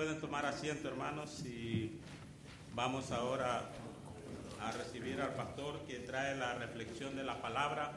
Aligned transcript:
pueden 0.00 0.18
tomar 0.18 0.46
asiento, 0.46 0.88
hermanos, 0.88 1.44
y 1.44 1.90
vamos 2.74 3.10
ahora 3.10 3.68
a 4.62 4.72
recibir 4.72 5.20
al 5.20 5.34
pastor 5.34 5.78
que 5.80 5.96
trae 5.96 6.34
la 6.36 6.54
reflexión 6.54 7.16
de 7.16 7.22
la 7.22 7.42
palabra. 7.42 7.92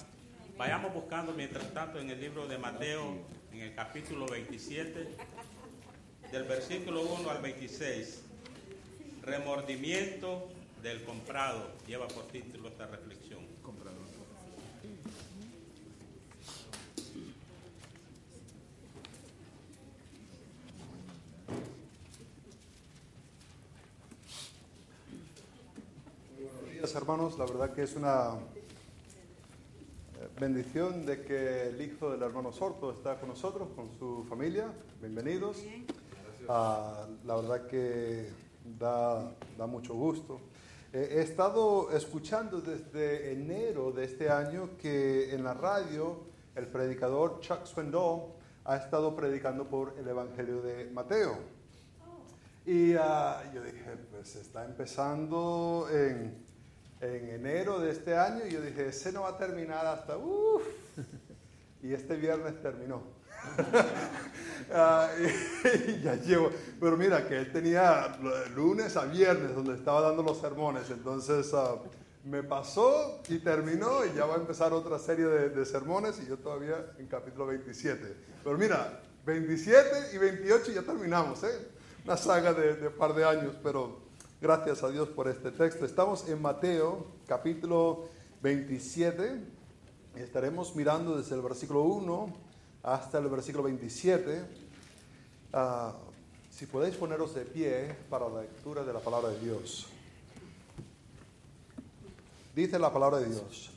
Vayamos 0.57 0.93
buscando, 0.93 1.31
mientras 1.31 1.73
tanto, 1.73 1.99
en 1.99 2.09
el 2.09 2.19
libro 2.19 2.45
de 2.45 2.57
Mateo, 2.57 3.19
en 3.53 3.61
el 3.61 3.73
capítulo 3.73 4.25
27, 4.25 5.15
del 6.29 6.43
versículo 6.43 7.03
1 7.03 7.29
al 7.29 7.41
26, 7.41 8.23
remordimiento 9.21 10.49
del 10.81 11.05
comprado, 11.05 11.71
lleva 11.87 12.09
por 12.09 12.27
título 12.27 12.67
esta 12.67 12.85
reflexión. 12.85 13.22
Hermanos, 26.95 27.37
la 27.39 27.45
verdad 27.45 27.73
que 27.73 27.83
es 27.83 27.95
una 27.95 28.33
eh, 30.19 30.27
bendición 30.39 31.05
de 31.05 31.23
que 31.23 31.69
el 31.69 31.81
hijo 31.81 32.11
del 32.11 32.21
hermano 32.21 32.51
Sorto 32.51 32.91
está 32.91 33.19
con 33.19 33.29
nosotros, 33.29 33.69
con 33.75 33.89
su 33.97 34.25
familia. 34.29 34.71
Bienvenidos. 35.01 35.57
Ah, 36.47 37.07
la 37.25 37.35
verdad 37.35 37.67
que 37.67 38.29
da, 38.77 39.31
da 39.57 39.65
mucho 39.65 39.95
gusto. 39.95 40.39
he 40.91 41.21
estado 41.21 41.89
escuchando 41.91 42.61
desde 42.61 43.31
enero 43.31 43.91
de 43.91 44.03
este 44.05 44.29
año 44.29 44.71
que 44.77 45.33
en 45.33 45.43
la 45.43 45.53
radio 45.53 46.25
el 46.55 46.67
predicador 46.67 47.39
Chuck 47.39 47.65
Swindoll 47.65 48.33
ha 48.65 48.75
estado 48.75 49.15
predicando 49.15 49.67
por 49.67 49.95
el 49.97 50.07
Evangelio 50.07 50.61
de 50.61 50.91
Mateo. 50.91 51.37
Y 52.65 52.93
ah, 52.93 53.41
yo 53.53 53.63
dije, 53.63 53.97
pues 54.11 54.35
está 54.35 54.63
empezando 54.63 55.87
en 55.91 56.42
en 57.03 57.29
enero 57.29 57.79
de 57.79 57.91
este 57.91 58.15
año 58.15 58.45
y 58.47 58.51
yo 58.51 58.61
dije, 58.61 58.87
ese 58.87 59.11
no 59.11 59.23
va 59.23 59.29
a 59.29 59.37
terminar 59.37 59.85
hasta, 59.85 60.17
uff, 60.17 60.63
y 61.81 61.93
este 61.93 62.15
viernes 62.15 62.61
terminó. 62.61 63.03
Ah, 64.71 65.09
y, 65.87 66.01
ya 66.01 66.15
llevo, 66.15 66.49
pero 66.79 66.95
mira 66.95 67.27
que 67.27 67.37
él 67.37 67.51
tenía 67.51 68.17
lunes 68.55 68.95
a 68.95 69.05
viernes 69.05 69.53
donde 69.53 69.75
estaba 69.75 69.99
dando 69.99 70.23
los 70.23 70.39
sermones, 70.39 70.89
entonces 70.89 71.51
uh, 71.51 71.79
me 72.23 72.43
pasó 72.43 73.21
y 73.27 73.39
terminó 73.39 74.05
y 74.05 74.15
ya 74.15 74.25
va 74.25 74.35
a 74.35 74.37
empezar 74.37 74.71
otra 74.71 74.97
serie 74.97 75.25
de, 75.25 75.65
sermones 75.65 76.19
y 76.23 76.27
yo 76.27 76.37
todavía 76.37 76.93
en 76.97 77.07
capítulo 77.07 77.47
27. 77.47 78.15
Pero 78.41 78.57
mira, 78.57 79.01
27 79.25 80.15
y 80.15 80.17
28 80.17 80.71
ya 80.71 80.81
terminamos, 80.81 81.43
¿eh? 81.43 81.67
Una 82.05 82.15
saga 82.15 82.53
de, 82.53 82.75
de 82.75 82.89
par 82.89 83.13
de 83.13 83.25
años, 83.25 83.55
pero 83.61 84.02
Gracias 84.43 84.83
a 84.83 84.89
Dios 84.89 85.07
por 85.07 85.29
este 85.29 85.51
texto. 85.51 85.85
Estamos 85.85 86.27
en 86.27 86.41
Mateo 86.41 87.05
capítulo 87.25 88.09
27. 88.41 89.41
Estaremos 90.17 90.75
mirando 90.75 91.15
desde 91.15 91.35
el 91.35 91.41
versículo 91.41 91.83
1 91.83 92.33
hasta 92.83 93.19
el 93.19 93.29
versículo 93.29 93.63
27. 93.63 94.43
Ah, 95.53 95.93
si 96.49 96.65
podéis 96.65 96.97
poneros 96.97 97.33
de 97.33 97.45
pie 97.45 97.95
para 98.09 98.27
la 98.27 98.41
lectura 98.41 98.83
de 98.83 98.91
la 98.91 98.99
palabra 98.99 99.29
de 99.29 99.39
Dios. 99.39 99.87
Dice 102.53 102.77
la 102.77 102.91
palabra 102.91 103.19
de 103.19 103.29
Dios. 103.29 103.71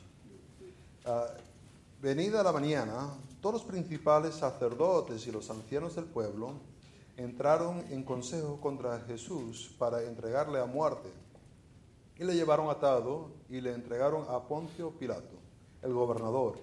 Uh, 1.05 2.01
venida 2.01 2.43
la 2.43 2.51
mañana, 2.51 3.07
todos 3.39 3.61
los 3.61 3.63
principales 3.63 4.35
sacerdotes 4.35 5.25
y 5.27 5.31
los 5.31 5.49
ancianos 5.49 5.95
del 5.95 6.03
pueblo 6.03 6.55
entraron 7.17 7.83
en 7.89 8.03
consejo 8.03 8.61
contra 8.61 8.99
Jesús 9.01 9.75
para 9.77 10.03
entregarle 10.03 10.59
a 10.59 10.65
muerte. 10.65 11.09
Y 12.17 12.23
le 12.23 12.35
llevaron 12.35 12.69
atado 12.69 13.31
y 13.49 13.59
le 13.61 13.73
entregaron 13.73 14.25
a 14.29 14.47
Poncio 14.47 14.91
Pilato, 14.91 15.37
el 15.81 15.93
gobernador. 15.93 16.59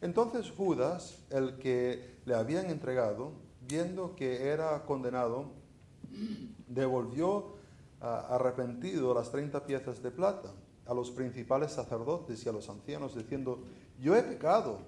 Entonces 0.00 0.50
Judas, 0.50 1.18
el 1.30 1.58
que 1.58 2.18
le 2.24 2.34
habían 2.34 2.70
entregado, 2.70 3.32
viendo 3.66 4.14
que 4.16 4.48
era 4.48 4.84
condenado, 4.84 5.46
devolvió 6.66 7.54
arrepentido 8.00 9.14
las 9.14 9.30
treinta 9.30 9.64
piezas 9.64 10.02
de 10.02 10.10
plata 10.10 10.52
a 10.86 10.94
los 10.94 11.12
principales 11.12 11.72
sacerdotes 11.72 12.44
y 12.44 12.48
a 12.48 12.52
los 12.52 12.68
ancianos, 12.68 13.14
diciendo, 13.14 13.62
yo 14.00 14.16
he 14.16 14.22
pecado, 14.22 14.80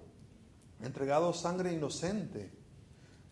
entregado 0.81 1.33
sangre 1.33 1.73
inocente. 1.73 2.51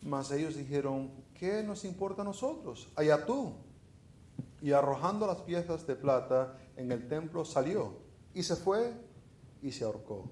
Mas 0.03 0.31
ellos 0.31 0.57
dijeron, 0.57 1.11
¿qué 1.43 1.61
nos 1.65 1.85
importa 1.85 2.23
a 2.23 2.25
nosotros? 2.25 2.89
Allá 2.95 3.27
tú. 3.27 3.53
Y 4.61 4.71
arrojando 4.71 5.27
las 5.27 5.39
piezas 5.39 5.85
de 5.89 5.97
plata 5.97 6.57
en 6.77 6.93
el 6.93 7.09
templo 7.09 7.45
salió 7.45 7.95
y 8.33 8.45
se 8.45 8.55
fue 8.55 8.93
y 9.61 9.73
se 9.73 9.83
ahorcó. 9.83 10.31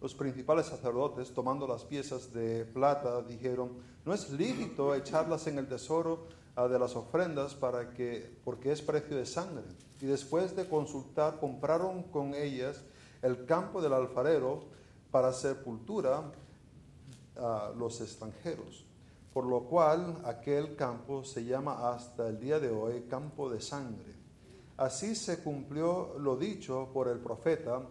Los 0.00 0.16
principales 0.16 0.66
sacerdotes, 0.66 1.32
tomando 1.32 1.68
las 1.68 1.84
piezas 1.84 2.32
de 2.32 2.64
plata, 2.64 3.22
dijeron, 3.22 3.74
no 4.04 4.12
es 4.12 4.28
lícito 4.30 4.96
echarlas 4.96 5.46
en 5.46 5.58
el 5.58 5.68
tesoro 5.68 6.26
de 6.56 6.76
las 6.76 6.96
ofrendas 6.96 7.54
para 7.54 7.90
que, 7.94 8.36
porque 8.44 8.72
es 8.72 8.82
precio 8.82 9.16
de 9.16 9.26
sangre. 9.26 9.62
Y 10.00 10.06
después 10.06 10.56
de 10.56 10.68
consultar, 10.68 11.38
compraron 11.38 12.02
con 12.02 12.34
ellas 12.34 12.82
el 13.22 13.46
campo 13.46 13.80
del 13.80 13.92
alfarero 13.92 14.64
para 15.12 15.32
sepultura 15.32 16.32
a 17.36 17.72
los 17.76 18.00
extranjeros 18.00 18.85
por 19.36 19.44
lo 19.44 19.64
cual 19.64 20.22
aquel 20.24 20.76
campo 20.76 21.22
se 21.22 21.44
llama 21.44 21.90
hasta 21.92 22.26
el 22.26 22.40
día 22.40 22.58
de 22.58 22.70
hoy 22.70 23.02
campo 23.02 23.50
de 23.50 23.60
sangre. 23.60 24.14
Así 24.78 25.14
se 25.14 25.42
cumplió 25.42 26.16
lo 26.18 26.38
dicho 26.38 26.88
por 26.94 27.06
el 27.08 27.18
profeta 27.18 27.82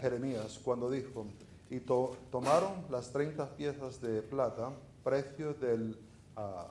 Jeremías 0.00 0.58
cuando 0.64 0.90
dijo, 0.90 1.26
y 1.68 1.80
tomaron 1.80 2.86
las 2.88 3.12
30 3.12 3.56
piezas 3.58 4.00
de 4.00 4.22
plata, 4.22 4.72
precio 5.04 5.52
del 5.52 5.98
ah, 6.36 6.68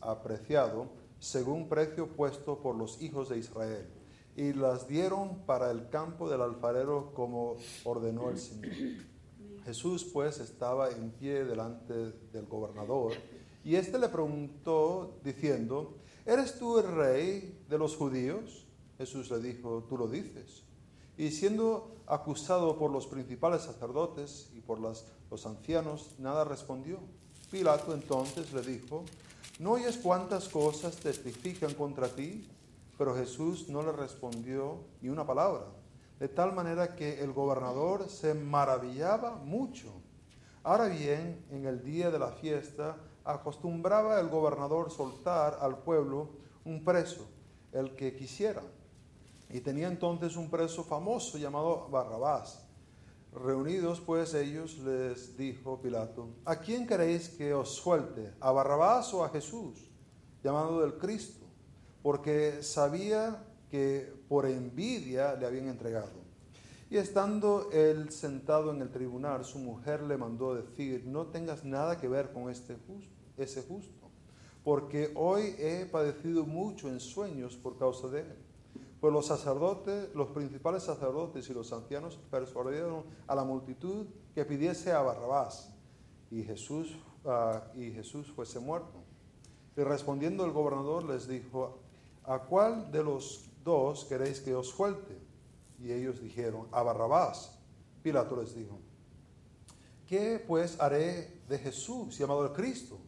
apreciado, 0.00 0.86
según 1.18 1.68
precio 1.68 2.06
puesto 2.06 2.62
por 2.62 2.74
los 2.74 3.02
hijos 3.02 3.28
de 3.28 3.36
Israel, 3.36 3.86
y 4.34 4.54
las 4.54 4.88
dieron 4.88 5.40
para 5.40 5.70
el 5.70 5.90
campo 5.90 6.30
del 6.30 6.40
alfarero 6.40 7.12
como 7.12 7.56
ordenó 7.84 8.30
el 8.30 8.38
Señor. 8.38 8.72
Jesús 9.66 10.04
pues 10.04 10.38
estaba 10.38 10.90
en 10.90 11.10
pie 11.10 11.44
delante 11.44 11.92
del 12.32 12.46
gobernador 12.46 13.14
y 13.64 13.74
éste 13.74 13.98
le 13.98 14.08
preguntó 14.08 15.18
diciendo, 15.24 15.96
¿eres 16.24 16.56
tú 16.56 16.78
el 16.78 16.86
rey 16.94 17.64
de 17.68 17.76
los 17.76 17.96
judíos? 17.96 18.64
Jesús 18.96 19.28
le 19.32 19.40
dijo, 19.40 19.84
tú 19.88 19.98
lo 19.98 20.06
dices. 20.06 20.62
Y 21.18 21.32
siendo 21.32 21.96
acusado 22.06 22.78
por 22.78 22.92
los 22.92 23.08
principales 23.08 23.62
sacerdotes 23.62 24.50
y 24.54 24.60
por 24.60 24.78
los 24.78 25.46
ancianos, 25.46 26.14
nada 26.20 26.44
respondió. 26.44 27.00
Pilato 27.50 27.92
entonces 27.92 28.52
le 28.52 28.62
dijo, 28.62 29.04
¿no 29.58 29.72
oyes 29.72 29.96
cuántas 29.96 30.48
cosas 30.48 30.94
testifican 30.94 31.74
contra 31.74 32.06
ti? 32.06 32.48
Pero 32.96 33.16
Jesús 33.16 33.68
no 33.68 33.82
le 33.82 33.90
respondió 33.90 34.78
ni 35.02 35.08
una 35.08 35.26
palabra 35.26 35.64
de 36.18 36.28
tal 36.28 36.52
manera 36.52 36.94
que 36.96 37.20
el 37.22 37.32
gobernador 37.32 38.08
se 38.08 38.34
maravillaba 38.34 39.36
mucho. 39.36 39.92
Ahora 40.62 40.86
bien, 40.86 41.44
en 41.50 41.66
el 41.66 41.82
día 41.82 42.10
de 42.10 42.18
la 42.18 42.32
fiesta 42.32 42.96
acostumbraba 43.24 44.18
el 44.20 44.28
gobernador 44.28 44.90
soltar 44.90 45.58
al 45.60 45.78
pueblo 45.78 46.30
un 46.64 46.84
preso, 46.84 47.26
el 47.72 47.94
que 47.94 48.14
quisiera. 48.16 48.62
Y 49.50 49.60
tenía 49.60 49.88
entonces 49.88 50.36
un 50.36 50.50
preso 50.50 50.82
famoso 50.82 51.38
llamado 51.38 51.88
Barrabás. 51.88 52.66
Reunidos 53.32 54.00
pues 54.00 54.32
ellos 54.32 54.78
les 54.78 55.36
dijo 55.36 55.80
Pilato, 55.80 56.28
¿a 56.44 56.56
quién 56.56 56.86
queréis 56.86 57.28
que 57.28 57.52
os 57.52 57.74
suelte? 57.74 58.32
¿A 58.40 58.50
Barrabás 58.50 59.12
o 59.12 59.22
a 59.22 59.28
Jesús, 59.28 59.90
llamado 60.42 60.80
del 60.80 60.96
Cristo? 60.96 61.44
Porque 62.02 62.62
sabía 62.62 63.45
que 63.70 64.12
por 64.28 64.46
envidia 64.46 65.34
le 65.34 65.46
habían 65.46 65.68
entregado. 65.68 66.26
Y 66.88 66.98
estando 66.98 67.68
él 67.72 68.10
sentado 68.10 68.70
en 68.70 68.80
el 68.80 68.90
tribunal, 68.90 69.44
su 69.44 69.58
mujer 69.58 70.02
le 70.02 70.16
mandó 70.16 70.54
decir, 70.54 71.04
no 71.06 71.26
tengas 71.26 71.64
nada 71.64 71.98
que 71.98 72.06
ver 72.06 72.32
con 72.32 72.48
este 72.48 72.76
justo, 72.86 73.12
ese 73.36 73.62
justo, 73.62 74.08
porque 74.62 75.10
hoy 75.16 75.56
he 75.58 75.86
padecido 75.86 76.44
mucho 76.44 76.88
en 76.88 77.00
sueños 77.00 77.56
por 77.56 77.76
causa 77.76 78.08
de 78.08 78.20
él. 78.20 78.36
Pues 79.00 79.12
los 79.12 79.26
sacerdotes, 79.26 80.14
los 80.14 80.28
principales 80.28 80.84
sacerdotes 80.84 81.48
y 81.50 81.54
los 81.54 81.72
ancianos 81.72 82.18
persuadieron 82.30 83.04
a 83.26 83.34
la 83.34 83.44
multitud 83.44 84.06
que 84.34 84.44
pidiese 84.44 84.92
a 84.92 85.02
Barrabás 85.02 85.72
y 86.30 86.42
Jesús, 86.42 86.96
ah, 87.24 87.64
y 87.74 87.90
Jesús 87.90 88.32
fuese 88.32 88.58
muerto. 88.58 89.02
Y 89.76 89.82
respondiendo 89.82 90.44
el 90.44 90.52
gobernador 90.52 91.04
les 91.04 91.28
dijo, 91.28 91.78
¿a 92.24 92.38
cuál 92.38 92.90
de 92.90 93.04
los 93.04 93.45
dos 93.66 94.06
queréis 94.06 94.40
que 94.40 94.54
os 94.54 94.68
suelte? 94.70 95.18
Y 95.78 95.92
ellos 95.92 96.22
dijeron, 96.22 96.68
a 96.70 96.82
Barrabás. 96.82 97.58
Pilato 98.02 98.36
les 98.40 98.54
dijo, 98.54 98.78
¿qué 100.06 100.42
pues 100.46 100.80
haré 100.80 101.42
de 101.48 101.58
Jesús 101.58 102.16
llamado 102.16 102.46
el 102.46 102.52
Cristo? 102.52 102.98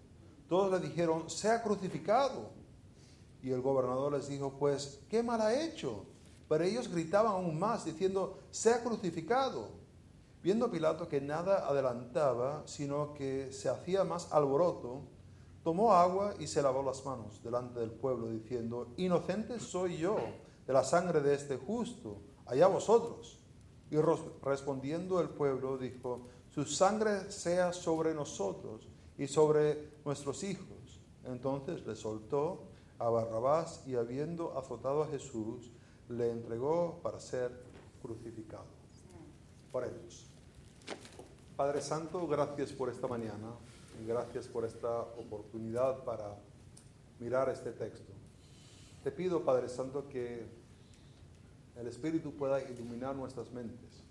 todos 0.48 0.72
le 0.72 0.80
dijeron, 0.88 1.28
sea 1.28 1.62
crucificado. 1.62 2.50
Y 3.42 3.50
el 3.50 3.60
gobernador 3.60 4.14
les 4.14 4.28
dijo, 4.28 4.54
pues, 4.58 5.00
¿qué 5.08 5.22
mal 5.22 5.40
ha 5.40 5.62
hecho? 5.62 6.06
Pero 6.48 6.64
ellos 6.64 6.88
gritaban 6.88 7.32
aún 7.32 7.58
más, 7.58 7.84
diciendo, 7.84 8.38
sea 8.50 8.82
crucificado. 8.82 9.68
Viendo 10.42 10.70
Pilato 10.70 11.06
que 11.06 11.20
nada 11.20 11.68
adelantaba, 11.68 12.62
sino 12.66 13.12
que 13.12 13.52
se 13.52 13.68
hacía 13.68 14.04
más 14.04 14.32
alboroto, 14.32 15.02
tomó 15.62 15.92
agua 15.92 16.34
y 16.38 16.46
se 16.46 16.62
lavó 16.62 16.82
las 16.82 17.04
manos 17.04 17.42
delante 17.42 17.80
del 17.80 17.90
pueblo, 17.90 18.28
diciendo, 18.28 18.94
inocente 18.96 19.60
soy 19.60 19.98
yo 19.98 20.16
de 20.68 20.74
la 20.74 20.84
sangre 20.84 21.22
de 21.22 21.34
este 21.34 21.56
justo, 21.56 22.18
allá 22.44 22.66
vosotros. 22.66 23.38
Y 23.90 23.96
respondiendo 23.96 25.18
el 25.18 25.30
pueblo, 25.30 25.78
dijo, 25.78 26.28
su 26.50 26.66
sangre 26.66 27.32
sea 27.32 27.72
sobre 27.72 28.12
nosotros 28.12 28.86
y 29.16 29.26
sobre 29.26 29.92
nuestros 30.04 30.44
hijos. 30.44 31.00
Entonces 31.24 31.86
le 31.86 31.96
soltó 31.96 32.64
a 32.98 33.08
Barrabás 33.08 33.82
y 33.86 33.94
habiendo 33.94 34.58
azotado 34.58 35.02
a 35.02 35.06
Jesús, 35.06 35.70
le 36.10 36.30
entregó 36.30 37.00
para 37.02 37.18
ser 37.18 37.50
crucificado. 38.02 38.66
Oremos. 39.72 40.26
Padre 41.56 41.80
Santo, 41.80 42.26
gracias 42.26 42.72
por 42.72 42.90
esta 42.90 43.06
mañana 43.06 43.54
y 44.02 44.06
gracias 44.06 44.46
por 44.46 44.66
esta 44.66 45.00
oportunidad 45.00 46.04
para 46.04 46.36
mirar 47.18 47.48
este 47.48 47.72
texto. 47.72 48.12
Te 49.08 49.12
pido, 49.12 49.42
Padre 49.42 49.70
Santo, 49.70 50.06
que 50.06 50.46
el 51.76 51.86
Espíritu 51.86 52.36
pueda 52.36 52.60
iluminar 52.60 53.16
nuestras 53.16 53.50
mentes 53.52 54.04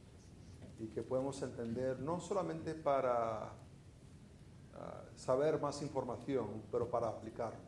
y 0.79 0.87
que 0.87 1.03
podamos 1.03 1.39
entender 1.43 1.99
no 1.99 2.19
solamente 2.19 2.73
para 2.73 3.43
ah, 4.73 5.03
saber 5.15 5.61
más 5.61 5.83
información, 5.83 6.63
pero 6.71 6.89
para 6.89 7.09
aplicarlo. 7.09 7.59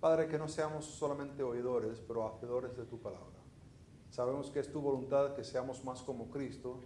Padre, 0.00 0.26
que 0.26 0.36
no 0.36 0.48
seamos 0.48 0.84
solamente 0.84 1.44
oidores, 1.44 2.00
pero 2.00 2.26
hacedores 2.26 2.76
de 2.76 2.86
tu 2.86 2.98
palabra. 2.98 3.38
Sabemos 4.10 4.50
que 4.50 4.58
es 4.58 4.72
tu 4.72 4.80
voluntad 4.80 5.36
que 5.36 5.44
seamos 5.44 5.84
más 5.84 6.02
como 6.02 6.28
Cristo 6.28 6.80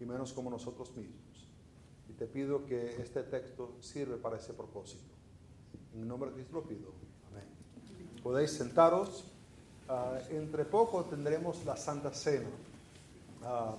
y 0.00 0.06
menos 0.06 0.32
como 0.32 0.48
nosotros 0.48 0.96
mismos. 0.96 1.46
Y 2.08 2.14
te 2.14 2.26
pido 2.26 2.64
que 2.64 3.02
este 3.02 3.22
texto 3.24 3.76
sirva 3.80 4.16
para 4.16 4.38
ese 4.38 4.54
propósito. 4.54 5.12
En 5.92 6.08
nombre 6.08 6.30
de 6.30 6.36
Cristo 6.36 6.54
lo 6.54 6.62
pido. 6.66 7.09
Podéis 8.22 8.52
sentaros. 8.52 9.24
Ah, 9.88 10.18
entre 10.30 10.64
poco 10.64 11.04
tendremos 11.04 11.64
la 11.64 11.76
Santa 11.76 12.12
Cena. 12.12 12.48
Ah, 13.42 13.74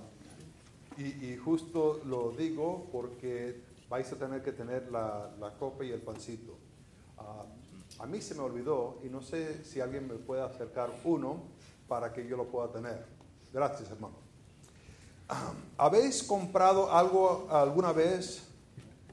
y, 0.98 1.36
justo 1.36 2.02
lo 2.04 2.32
digo 2.32 2.86
porque 2.92 3.62
vais 3.88 4.12
a 4.12 4.16
tener 4.16 4.42
que 4.42 4.52
tener 4.52 4.90
la, 4.90 5.30
copa 5.58 5.84
y 5.84 5.90
el 5.90 6.00
pancito. 6.00 6.58
Ah, 7.18 7.44
a 8.00 8.06
mí 8.06 8.20
se 8.20 8.34
me 8.34 8.40
olvidó 8.40 8.98
y 9.04 9.08
no 9.08 9.22
sé 9.22 9.64
si 9.64 9.80
alguien 9.80 10.08
me 10.08 10.14
puede 10.14 10.42
acercar 10.42 10.90
uno 11.04 11.44
para 11.88 12.12
que 12.12 12.26
yo 12.26 12.36
lo 12.36 12.46
pueda 12.46 12.68
tener. 12.70 13.06
Gracias, 13.52 13.90
hermano. 13.90 14.16
¿Habéis 15.78 16.22
comprado 16.22 16.92
algo 16.92 17.46
alguna 17.48 17.92
vez 17.92 18.42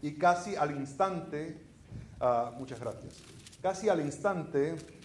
y 0.02 0.16
casi 0.16 0.56
al 0.56 0.72
instante, 0.76 1.62
muchas 2.58 2.80
gracias, 2.80 3.16
casi 3.62 3.88
al 3.88 4.02
instante 4.02 4.99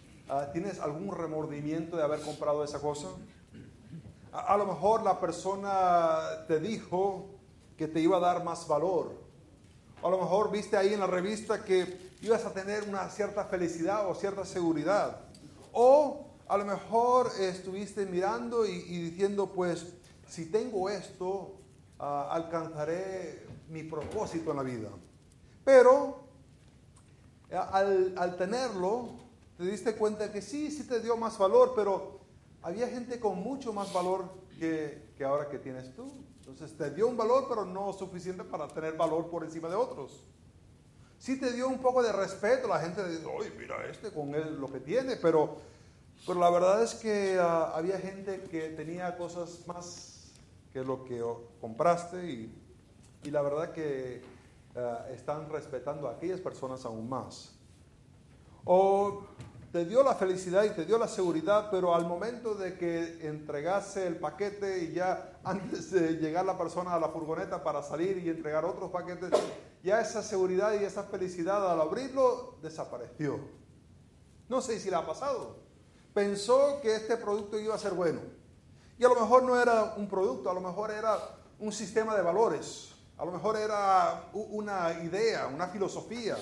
tienes 0.52 0.80
algún 0.80 1.14
remordimiento 1.14 1.96
de 1.96 2.02
haber 2.02 2.20
comprado 2.20 2.64
esa 2.64 2.80
cosa? 2.80 3.08
A, 4.32 4.56
lo 4.56 4.66
mejor 4.66 5.02
la 5.02 5.20
persona 5.20 6.46
te 6.48 6.58
dijo 6.58 7.26
que 7.76 7.88
te 7.88 8.00
iba 8.00 8.16
a 8.16 8.20
dar 8.20 8.42
más 8.42 8.66
valor. 8.66 9.12
A 10.02 10.08
lo 10.08 10.18
mejor 10.18 10.50
viste 10.50 10.76
ahí 10.76 10.92
en 10.92 11.00
la 11.00 11.06
revista 11.06 11.64
que 11.64 12.12
ibas 12.20 12.44
a 12.44 12.52
tener 12.52 12.88
una 12.88 13.08
cierta 13.10 13.44
felicidad 13.44 14.08
o 14.08 14.14
cierta 14.14 14.44
seguridad. 14.44 15.20
O 15.72 16.26
a 16.48 16.56
lo 16.56 16.64
mejor 16.64 17.30
estuviste 17.38 18.06
mirando 18.06 18.66
y 18.66 18.80
diciendo, 18.80 19.50
pues, 19.54 19.94
si 20.28 20.46
tengo 20.46 20.90
esto, 20.90 21.54
ah, 21.98 22.28
alcanzaré 22.30 23.46
mi 23.68 23.82
propósito 23.82 24.50
en 24.50 24.56
la 24.56 24.62
vida. 24.62 24.88
Pero 25.64 26.24
eh, 27.50 27.56
al, 27.56 28.36
tenerlo, 28.36 29.10
te 29.56 29.64
diste 29.64 29.94
cuenta 29.96 30.32
que 30.32 30.42
sí, 30.42 30.70
sí 30.70 30.86
te 30.86 31.00
dio 31.00 31.16
más 31.16 31.38
valor, 31.38 31.72
pero 31.74 32.20
había 32.62 32.88
gente 32.88 33.20
con 33.20 33.38
mucho 33.38 33.72
más 33.72 33.92
valor 33.92 34.28
que, 34.58 35.10
que 35.16 35.24
ahora 35.24 35.48
que 35.48 35.58
tienes 35.58 35.94
tú. 35.94 36.12
Entonces 36.38 36.76
te 36.76 36.90
dio 36.90 37.08
un 37.08 37.16
valor, 37.16 37.46
pero 37.48 37.64
no 37.64 37.92
suficiente 37.92 38.44
para 38.44 38.68
tener 38.68 38.96
valor 38.96 39.30
por 39.30 39.44
encima 39.44 39.68
de 39.68 39.76
otros. 39.76 40.24
Sí 41.18 41.40
te 41.40 41.52
dio 41.52 41.68
un 41.68 41.78
poco 41.78 42.02
de 42.02 42.12
respeto, 42.12 42.68
la 42.68 42.80
gente 42.80 43.08
dice, 43.08 43.24
oye, 43.24 43.50
mira 43.56 43.86
este 43.88 44.10
con 44.10 44.34
él 44.34 44.58
lo 44.60 44.70
que 44.70 44.80
tiene, 44.80 45.16
pero, 45.16 45.56
pero 46.26 46.38
la 46.38 46.50
verdad 46.50 46.82
es 46.82 46.94
que 46.94 47.38
ah, 47.40 47.72
había 47.74 47.98
gente 47.98 48.42
que 48.42 48.70
tenía 48.70 49.16
cosas 49.16 49.66
más 49.66 50.32
que 50.72 50.84
lo 50.84 51.04
que 51.04 51.22
compraste 51.60 52.26
y, 52.26 52.54
y 53.22 53.30
la 53.30 53.40
verdad 53.40 53.72
que 53.72 54.20
eh, 54.74 54.96
están 55.12 55.48
respetando 55.48 56.08
a 56.08 56.12
aquellas 56.12 56.40
personas 56.40 56.84
aún 56.84 57.08
más. 57.08 57.53
O 58.64 59.22
te 59.72 59.84
dio 59.84 60.02
la 60.02 60.14
felicidad 60.14 60.64
y 60.64 60.70
te 60.70 60.84
dio 60.84 60.99
la 60.99 61.08
seguridad, 61.08 61.69
pero 61.70 61.94
al 61.94 62.06
momento 62.06 62.55
de 62.55 62.78
que 62.78 63.26
entregase 63.26 64.06
el 64.06 64.16
paquete 64.16 64.84
y 64.84 64.93
ya 64.93 65.38
antes 65.44 65.90
de 65.90 66.14
llegar 66.14 66.44
la 66.44 66.56
persona 66.56 66.94
a 66.94 67.00
la 67.00 67.08
furgoneta 67.08 67.62
para 67.62 67.82
salir 67.82 68.19
y 68.19 68.31
entregar 68.31 68.64
otros 68.64 68.90
paquetes, 68.90 69.31
ya 69.82 70.00
esa 70.00 70.22
seguridad 70.22 70.72
y 70.81 70.84
esa 70.84 71.02
felicidad 71.02 71.70
al 71.70 71.81
abrirlo 71.81 72.58
desapareció. 72.62 73.38
No 74.49 74.61
sé 74.61 74.78
si 74.78 74.90
le 74.90 74.96
ha 74.96 75.05
pasado. 75.05 75.56
Pensó 76.14 76.81
que 76.81 76.94
este 76.94 77.17
producto 77.17 77.58
iba 77.58 77.75
a 77.75 77.78
ser 77.78 77.93
bueno 77.93 78.20
y 78.96 79.05
a 79.05 79.08
lo 79.08 79.17
mejor 79.17 79.43
no 79.43 79.60
era 79.60 79.94
un 79.96 80.08
producto, 80.08 80.49
a 80.50 80.55
lo 80.55 80.60
mejor 80.60 80.93
era 80.93 81.19
un 81.58 81.72
sistema 81.72 82.14
de 82.14 82.22
valores, 82.22 82.94
a 83.19 83.25
lo 83.25 83.32
mejor 83.32 83.56
era 83.56 84.31
una 84.32 84.93
idea, 85.02 85.49
una 85.49 85.67
filosofía, 85.67 86.37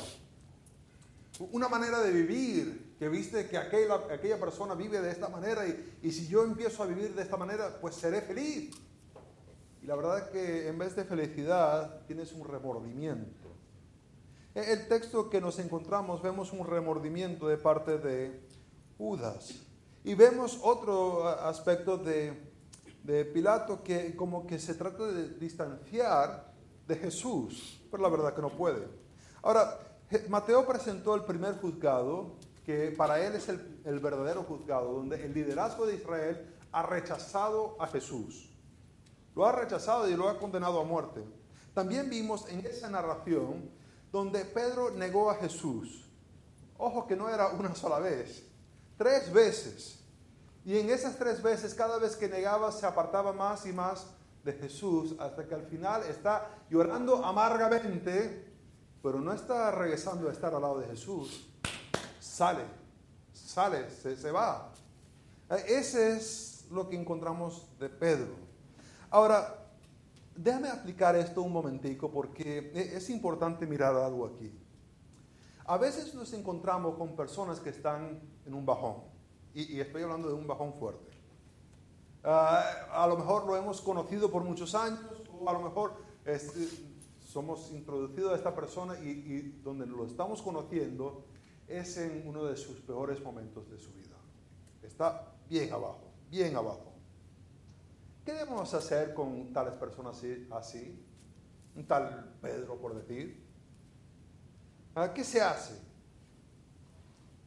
una 1.50 1.68
manera 1.68 2.00
de 2.00 2.10
vivir, 2.12 2.94
que 2.98 3.08
viste 3.08 3.48
que 3.48 3.56
aquella, 3.58 3.94
aquella 4.10 4.38
persona 4.38 4.74
vive 4.74 5.00
de 5.00 5.10
esta 5.10 5.28
manera 5.28 5.66
y, 5.66 5.98
y 6.02 6.12
si 6.12 6.28
yo 6.28 6.44
empiezo 6.44 6.82
a 6.82 6.86
vivir 6.86 7.14
de 7.14 7.22
esta 7.22 7.36
manera, 7.36 7.78
pues 7.80 7.94
seré 7.94 8.20
feliz. 8.20 8.70
Y 9.82 9.86
la 9.86 9.96
verdad 9.96 10.18
es 10.18 10.24
que 10.24 10.68
en 10.68 10.78
vez 10.78 10.94
de 10.94 11.04
felicidad 11.04 12.02
tienes 12.06 12.32
un 12.32 12.46
remordimiento. 12.46 13.48
E, 14.54 14.72
el 14.72 14.86
texto 14.86 15.28
que 15.30 15.40
nos 15.40 15.58
encontramos 15.58 16.22
vemos 16.22 16.52
un 16.52 16.66
remordimiento 16.66 17.48
de 17.48 17.56
parte 17.56 17.98
de 17.98 18.46
Judas. 18.98 19.54
Y 20.04 20.14
vemos 20.14 20.58
otro 20.62 21.26
aspecto 21.26 21.96
de, 21.98 22.50
Pilato 23.34 23.82
que 23.82 24.14
como 24.14 24.46
que 24.46 24.60
se 24.60 24.74
trata 24.74 25.06
de 25.08 25.30
distanciar 25.30 26.52
de 26.86 26.94
Jesús, 26.94 27.82
pero 27.90 28.00
la 28.00 28.08
verdad 28.08 28.32
que 28.32 28.40
no 28.40 28.50
puede. 28.50 28.86
Ahora, 29.42 29.76
Mateo 30.28 30.66
presentó 30.66 31.14
el 31.14 31.24
primer 31.24 31.60
juzgado, 31.60 32.36
que 32.64 32.92
para 32.96 33.20
él 33.20 33.34
es 33.34 33.48
el, 33.48 33.98
verdadero 34.00 34.44
juzgado, 34.44 34.92
donde 34.92 35.24
el 35.24 35.34
liderazgo 35.34 35.86
de 35.86 35.96
Israel 35.96 36.54
ha 36.70 36.82
rechazado 36.82 37.76
a 37.80 37.86
Jesús. 37.86 38.50
Lo 39.34 39.46
ha 39.46 39.52
rechazado 39.52 40.08
y 40.08 40.14
lo 40.14 40.28
ha 40.28 40.38
condenado 40.38 40.80
a 40.80 40.84
muerte. 40.84 41.24
También 41.74 42.08
vimos 42.10 42.48
en 42.48 42.64
esa 42.66 42.88
narración 42.88 43.70
donde 44.10 44.44
Pedro 44.44 44.90
negó 44.90 45.30
a 45.30 45.36
Jesús. 45.36 46.04
Ojo 46.78 47.06
que 47.06 47.16
no 47.16 47.28
era 47.28 47.48
una 47.48 47.74
sola 47.74 47.98
vez, 47.98 48.44
Tres 49.02 49.32
veces. 49.32 49.98
Y 50.64 50.78
en 50.78 50.90
esas 50.90 51.16
tres 51.16 51.42
veces, 51.42 51.74
cada 51.74 51.98
vez 51.98 52.14
que 52.14 52.28
negaba, 52.28 52.70
se 52.70 52.86
apartaba 52.86 53.32
más 53.32 53.66
y 53.66 53.72
más 53.72 54.06
de 54.44 54.52
Jesús, 54.52 55.16
hasta 55.18 55.44
que 55.44 55.54
al 55.56 55.64
final 55.64 56.02
está 56.04 56.50
llorando 56.70 57.24
amargamente, 57.24 58.51
pero 59.02 59.20
no 59.20 59.32
está 59.32 59.70
regresando 59.70 60.28
a 60.28 60.32
estar 60.32 60.54
al 60.54 60.62
lado 60.62 60.80
de 60.80 60.86
Jesús. 60.86 61.48
Sale, 62.20 62.64
sale, 63.32 63.90
se, 63.90 64.16
se 64.16 64.30
va. 64.30 64.72
Ese 65.66 66.16
es 66.16 66.66
lo 66.70 66.88
que 66.88 66.96
encontramos 66.96 67.68
de 67.78 67.88
Pedro. 67.88 68.34
Ahora, 69.10 69.62
déjame 70.34 70.68
aplicar 70.68 71.16
esto 71.16 71.42
un 71.42 71.52
momentico 71.52 72.10
porque 72.10 72.72
es 72.74 73.10
importante 73.10 73.66
mirar 73.66 73.94
algo 73.94 74.26
aquí. 74.26 74.50
A 75.64 75.76
veces 75.76 76.14
nos 76.14 76.32
encontramos 76.32 76.96
con 76.96 77.14
personas 77.14 77.60
que 77.60 77.70
están 77.70 78.20
en 78.46 78.54
un 78.54 78.66
bajón, 78.66 78.96
y, 79.54 79.80
estoy 79.80 80.02
hablando 80.02 80.28
de 80.28 80.34
un 80.34 80.46
bajón 80.46 80.72
fuerte. 80.74 81.12
Ah, 82.24 82.64
a 82.92 83.06
lo 83.06 83.16
mejor 83.16 83.46
lo 83.46 83.56
hemos 83.56 83.80
conocido 83.80 84.30
por 84.30 84.42
muchos 84.44 84.74
años, 84.74 85.00
o 85.38 85.48
a 85.48 85.52
lo 85.52 85.60
mejor 85.60 85.94
somos 87.32 87.70
introducidos 87.72 88.32
a 88.32 88.36
esta 88.36 88.54
persona 88.54 88.98
y, 88.98 89.60
donde 89.64 89.86
lo 89.86 90.04
estamos 90.04 90.42
conociendo 90.42 91.24
es 91.66 91.96
en 91.96 92.28
uno 92.28 92.44
de 92.44 92.56
sus 92.56 92.80
peores 92.80 93.22
momentos 93.22 93.70
de 93.70 93.78
su 93.78 93.90
vida. 93.92 94.16
Está 94.82 95.32
bien 95.48 95.72
abajo, 95.72 96.12
bien 96.30 96.54
abajo. 96.54 96.92
¿Qué 98.24 98.32
debemos 98.32 98.72
hacer 98.74 99.14
con 99.14 99.52
tales 99.52 99.74
personas 99.74 100.22
así? 100.50 101.02
Un 101.74 101.86
tal 101.86 102.36
Pedro, 102.42 102.76
por 102.76 102.94
decir. 102.94 103.42
¿Qué 105.14 105.24
se 105.24 105.40
hace? 105.40 105.92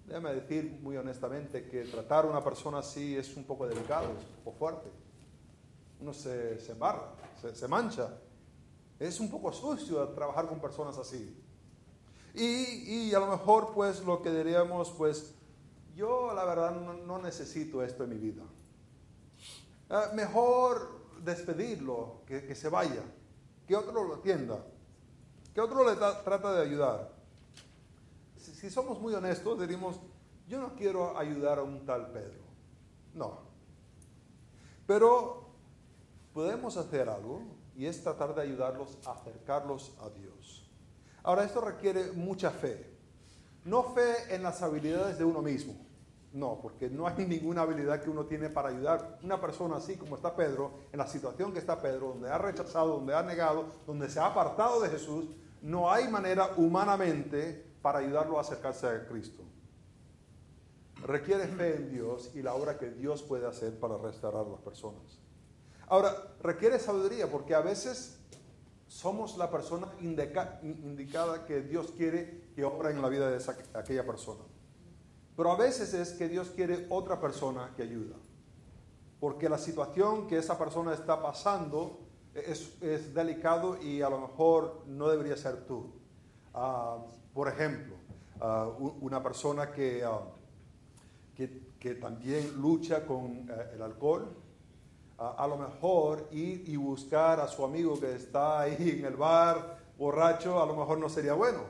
déjame 0.07 0.35
decir 0.35 0.79
muy 0.83 0.95
honestamente 0.97 1.67
que 1.67 1.83
tratar 1.85 2.25
a 2.25 2.27
una 2.27 2.43
persona 2.43 2.77
así 2.77 3.17
es 3.17 3.35
un 3.35 3.43
poco 3.43 3.67
delicado, 3.67 4.05
es 4.05 4.23
un 4.23 4.43
poco 4.43 4.57
fuerte. 4.57 4.91
Uno 5.99 6.13
se, 6.13 6.59
se 6.59 6.73
embarra, 6.73 7.13
se, 7.41 7.55
se 7.55 7.67
mancha. 7.67 8.09
Es 8.99 9.19
un 9.19 9.29
poco 9.29 9.51
sucio 9.51 10.07
trabajar 10.09 10.47
con 10.47 10.59
personas 10.59 10.97
así. 10.97 11.35
Y, 12.33 13.07
y, 13.07 13.13
a 13.13 13.19
lo 13.19 13.27
mejor 13.27 13.73
pues 13.73 14.03
lo 14.05 14.21
que 14.21 14.29
diríamos 14.29 14.91
pues 14.91 15.33
yo 15.95 16.33
la 16.33 16.43
verdad 16.43 16.75
no, 16.75 17.17
necesito 17.19 17.81
esto 17.81 18.03
en 18.03 18.09
mi 18.09 18.17
vida. 18.17 18.43
Ah, 19.89 20.09
mejor 20.13 21.05
despedirlo, 21.23 22.21
que, 22.25 22.45
que, 22.45 22.55
se 22.55 22.67
vaya, 22.67 23.03
que 23.65 23.75
otro 23.75 24.03
lo 24.03 24.15
atienda, 24.15 24.65
que 25.53 25.61
otro 25.61 25.89
le 25.89 25.95
trata 25.95 26.53
de 26.53 26.61
ayudar. 26.61 27.13
Si, 28.37 28.53
si 28.53 28.69
somos 28.69 28.99
muy 28.99 29.13
honestos, 29.13 29.59
diríamos, 29.59 29.99
yo 30.47 30.59
no 30.59 30.75
quiero 30.75 31.17
ayudar 31.17 31.59
a 31.59 31.63
un 31.63 31.85
tal 31.85 32.11
Pedro. 32.11 32.43
No. 33.13 33.39
Pero 34.85 35.45
podemos 36.33 36.75
hacer 36.75 37.07
algo 37.07 37.41
y 37.75 37.85
es 37.85 38.01
tratar 38.01 38.33
de 38.33 38.41
ayudarlos 38.41 38.97
a 39.05 39.11
acercarlos 39.11 39.93
a 40.01 40.09
Dios. 40.09 40.69
Ahora, 41.23 41.43
esto 41.43 41.61
requiere 41.61 42.11
mucha 42.11 42.51
fe. 42.51 42.95
No 43.65 43.83
fe 43.83 44.33
en 44.33 44.43
las 44.43 44.61
habilidades 44.61 45.17
de 45.17 45.25
uno 45.25 45.41
mismo. 45.41 45.75
No, 46.31 46.59
porque 46.61 46.89
no 46.89 47.07
hay 47.07 47.25
ninguna 47.27 47.61
habilidad 47.61 48.01
que 48.01 48.09
uno 48.09 48.25
tiene 48.25 48.49
para 48.49 48.69
ayudar 48.69 49.19
una 49.23 49.39
persona 49.41 49.77
así 49.77 49.95
como 49.95 50.15
está 50.15 50.35
Pedro, 50.35 50.71
en 50.91 50.99
la 50.99 51.07
situación 51.07 51.51
que 51.51 51.59
está 51.59 51.81
Pedro, 51.81 52.09
donde 52.09 52.29
ha 52.29 52.37
rechazado, 52.37 52.95
donde 52.95 53.15
ha 53.15 53.23
negado, 53.23 53.65
donde 53.87 54.09
se 54.09 54.19
ha 54.19 54.27
apartado 54.27 54.79
de 54.81 54.89
Jesús. 54.89 55.25
No 55.61 55.91
hay 55.91 56.07
manera 56.07 56.51
humanamente 56.57 57.65
para 57.81 57.99
ayudarlo 57.99 58.37
a 58.37 58.41
acercarse 58.41 58.87
a 58.87 59.07
Cristo. 59.07 59.43
Requiere 61.03 61.47
fe 61.47 61.75
en 61.75 61.91
Dios 61.91 62.31
y 62.35 62.41
la 62.41 62.53
obra 62.53 62.77
que 62.77 62.91
Dios 62.91 63.23
puede 63.23 63.47
hacer 63.47 63.79
para 63.79 63.97
restaurar 63.97 64.45
a 64.45 64.49
las 64.49 64.61
personas. 64.61 65.24
Ahora, 65.87 66.35
requiere 66.41 66.79
sabiduría 66.79 67.29
porque 67.29 67.53
a 67.53 67.61
veces 67.61 68.17
somos 68.87 69.37
la 69.37 69.49
persona 69.49 69.87
indicada 70.01 71.45
que 71.45 71.61
Dios 71.61 71.91
quiere 71.97 72.49
que 72.55 72.63
obra 72.63 72.91
en 72.91 73.01
la 73.01 73.09
vida 73.09 73.29
de 73.29 73.43
aquella 73.73 74.05
persona. 74.05 74.41
Pero 75.35 75.51
a 75.51 75.57
veces 75.57 75.93
es 75.93 76.13
que 76.13 76.29
Dios 76.29 76.51
quiere 76.55 76.87
otra 76.89 77.19
persona 77.19 77.73
que 77.75 77.83
ayuda. 77.83 78.15
Porque 79.19 79.49
la 79.49 79.57
situación 79.57 80.27
que 80.27 80.37
esa 80.37 80.57
persona 80.57 80.93
está 80.93 81.21
pasando 81.21 81.99
es, 82.33 83.13
delicado 83.13 83.81
y 83.81 84.01
a 84.01 84.09
lo 84.09 84.19
mejor 84.19 84.83
no 84.87 85.09
debería 85.09 85.37
ser 85.37 85.65
tú. 85.65 85.91
Ah, 86.53 86.97
por 87.33 87.47
ejemplo, 87.47 87.95
ah, 88.39 88.69
una 89.01 89.21
persona 89.21 89.63
ah, 89.63 90.21
que, 91.35 91.61
que, 91.79 91.95
también 91.95 92.61
lucha 92.61 93.05
con 93.05 93.49
eh, 93.49 93.71
el 93.73 93.81
alcohol, 93.81 94.35
a, 95.17 95.47
lo 95.47 95.57
mejor 95.57 96.27
ir 96.31 96.67
y 96.67 96.75
buscar 96.75 97.39
a 97.39 97.47
su 97.47 97.63
amigo 97.63 97.99
que 97.99 98.15
está 98.15 98.61
ahí 98.61 98.97
en 98.99 99.05
el 99.05 99.15
bar 99.15 99.77
borracho, 99.97 100.61
a 100.61 100.65
lo 100.65 100.75
mejor 100.75 100.99
no 100.99 101.07
sería 101.07 101.33
bueno. 101.33 101.61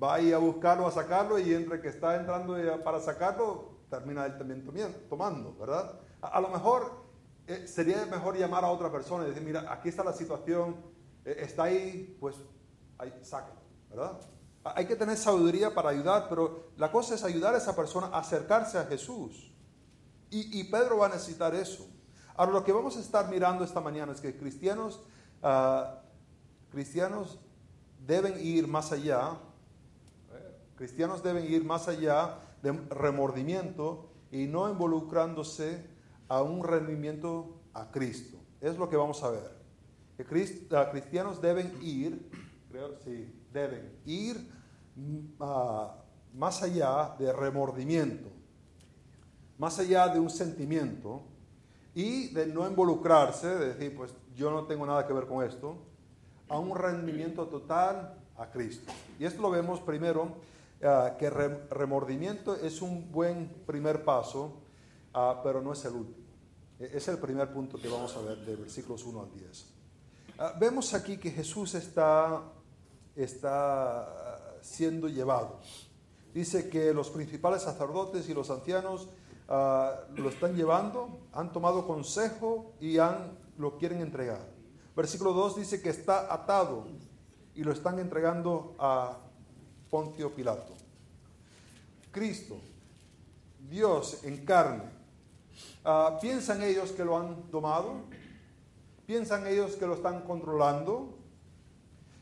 Va 0.00 0.16
a 0.16 0.20
ir 0.20 0.34
a 0.34 0.38
buscarlo, 0.38 0.86
a 0.86 0.90
sacarlo 0.90 1.38
y 1.38 1.52
entre 1.54 1.80
que 1.80 1.88
está 1.88 2.16
entrando 2.16 2.56
para 2.84 3.00
sacarlo, 3.00 3.78
termina 3.90 4.26
él 4.26 4.36
también 4.36 4.64
tomando, 5.08 5.56
¿verdad? 5.58 5.98
A, 6.20 6.40
lo 6.40 6.48
mejor 6.48 7.04
eh, 7.46 7.66
sería 7.66 8.04
mejor 8.06 8.36
llamar 8.36 8.64
a 8.64 8.70
otra 8.70 8.92
persona 8.92 9.24
y 9.24 9.28
decir, 9.28 9.42
mira, 9.42 9.72
aquí 9.72 9.88
está 9.88 10.04
la 10.04 10.12
situación, 10.12 10.76
eh, 11.24 11.36
está 11.40 11.64
ahí, 11.64 12.16
pues 12.20 12.36
ahí, 12.98 13.12
sácalo, 13.22 13.60
¿verdad? 13.88 14.20
Hay 14.64 14.86
que 14.86 14.96
tener 14.96 15.16
sabiduría 15.16 15.74
para 15.74 15.88
ayudar, 15.88 16.26
pero 16.28 16.72
la 16.76 16.92
cosa 16.92 17.14
es 17.14 17.24
ayudar 17.24 17.54
a 17.54 17.58
esa 17.58 17.74
persona 17.74 18.08
a 18.08 18.18
acercarse 18.18 18.76
a 18.76 18.84
Jesús. 18.84 19.50
Y, 20.30 20.60
y 20.60 20.64
Pedro 20.64 20.98
va 20.98 21.06
a 21.06 21.08
necesitar 21.08 21.54
eso. 21.54 21.86
Ahora, 22.38 22.52
lo 22.52 22.62
que 22.62 22.70
vamos 22.70 22.96
a 22.96 23.00
estar 23.00 23.28
mirando 23.28 23.64
esta 23.64 23.80
mañana 23.80 24.12
es 24.12 24.20
que 24.20 24.36
cristianos, 24.36 25.00
ah, 25.42 26.02
cristianos 26.70 27.36
deben 28.06 28.38
ir 28.40 28.68
más 28.68 28.92
allá, 28.92 29.40
cristianos 30.76 31.20
deben 31.24 31.52
ir 31.52 31.64
más 31.64 31.88
allá 31.88 32.38
de 32.62 32.70
remordimiento 32.90 34.08
y 34.30 34.46
no 34.46 34.70
involucrándose 34.70 35.84
a 36.28 36.40
un 36.40 36.62
rendimiento 36.62 37.60
a 37.74 37.90
Cristo. 37.90 38.38
Es 38.60 38.78
lo 38.78 38.88
que 38.88 38.96
vamos 38.96 39.20
a 39.24 39.30
ver. 39.30 39.58
Ah, 40.70 40.90
cristianos 40.92 41.42
deben 41.42 41.76
ir, 41.82 42.30
creo 42.70 42.96
sí, 43.02 43.34
deben 43.52 43.98
ir 44.06 44.48
ah, 45.40 45.92
más 46.34 46.62
allá 46.62 47.16
de 47.18 47.32
remordimiento, 47.32 48.30
más 49.58 49.80
allá 49.80 50.06
de 50.06 50.20
un 50.20 50.30
sentimiento 50.30 51.24
y 51.98 52.28
de 52.28 52.46
no 52.46 52.64
involucrarse, 52.64 53.48
de 53.48 53.74
decir, 53.74 53.96
pues 53.96 54.14
yo 54.36 54.52
no 54.52 54.66
tengo 54.66 54.86
nada 54.86 55.04
que 55.04 55.12
ver 55.12 55.26
con 55.26 55.44
esto, 55.44 55.78
a 56.48 56.56
un 56.56 56.78
rendimiento 56.78 57.48
total 57.48 58.14
a 58.36 58.48
Cristo. 58.52 58.92
Y 59.18 59.24
esto 59.24 59.42
lo 59.42 59.50
vemos 59.50 59.80
primero, 59.80 60.36
uh, 60.80 61.18
que 61.18 61.28
remordimiento 61.28 62.54
es 62.54 62.82
un 62.82 63.10
buen 63.10 63.48
primer 63.66 64.04
paso, 64.04 64.60
uh, 65.12 65.42
pero 65.42 65.60
no 65.60 65.72
es 65.72 65.84
el 65.86 65.94
último. 65.94 66.24
E-, 66.78 66.88
es 66.94 67.08
el 67.08 67.18
primer 67.18 67.52
punto 67.52 67.76
que 67.78 67.88
vamos 67.88 68.16
a 68.16 68.20
ver 68.20 68.44
de 68.46 68.54
versículos 68.54 69.02
1 69.02 69.20
al 69.20 69.32
10. 69.32 69.66
Uh, 70.38 70.42
vemos 70.60 70.94
aquí 70.94 71.16
que 71.16 71.32
Jesús 71.32 71.74
está, 71.74 72.44
está 73.16 74.60
siendo 74.60 75.08
llevado. 75.08 75.58
Dice 76.32 76.68
que 76.68 76.94
los 76.94 77.10
principales 77.10 77.62
sacerdotes 77.62 78.28
y 78.28 78.34
los 78.34 78.50
ancianos 78.50 79.08
Ah, 79.50 80.04
lo 80.14 80.28
están 80.28 80.54
llevando, 80.54 81.20
han 81.32 81.52
tomado 81.52 81.86
consejo 81.86 82.74
y 82.80 82.98
han, 82.98 83.38
lo 83.56 83.78
quieren 83.78 84.02
entregar. 84.02 84.46
Versículo 84.94 85.32
2 85.32 85.56
dice 85.56 85.80
que 85.80 85.88
está 85.88 86.32
atado 86.32 86.84
y 87.54 87.64
lo 87.64 87.72
están 87.72 87.98
entregando 87.98 88.76
a 88.78 89.16
Pontio 89.88 90.34
Pilato. 90.34 90.74
Cristo, 92.12 92.58
Dios 93.70 94.22
en 94.24 94.44
carne, 94.44 94.84
uh, 95.84 96.20
¿piensan 96.20 96.62
ellos 96.62 96.92
que 96.92 97.04
lo 97.04 97.16
han 97.16 97.44
tomado? 97.50 98.02
¿Piensan 99.06 99.46
ellos 99.46 99.76
que 99.76 99.86
lo 99.86 99.94
están 99.94 100.24
controlando? 100.24 101.16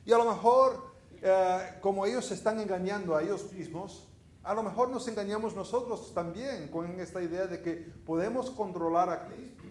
Y 0.04 0.12
a 0.12 0.18
lo 0.18 0.24
mejor, 0.26 0.94
eh, 1.20 1.78
como 1.80 2.06
ellos 2.06 2.26
se 2.26 2.34
están 2.34 2.60
engañando 2.60 3.16
a 3.16 3.22
ellos 3.24 3.52
mismos, 3.52 4.06
a 4.46 4.54
lo 4.54 4.62
mejor 4.62 4.90
nos 4.90 5.08
engañamos 5.08 5.56
nosotros 5.56 6.14
también 6.14 6.68
con 6.68 7.00
esta 7.00 7.20
idea 7.20 7.48
de 7.48 7.60
que 7.60 7.74
podemos 8.06 8.48
controlar 8.48 9.10
a 9.10 9.26
Cristo, 9.26 9.64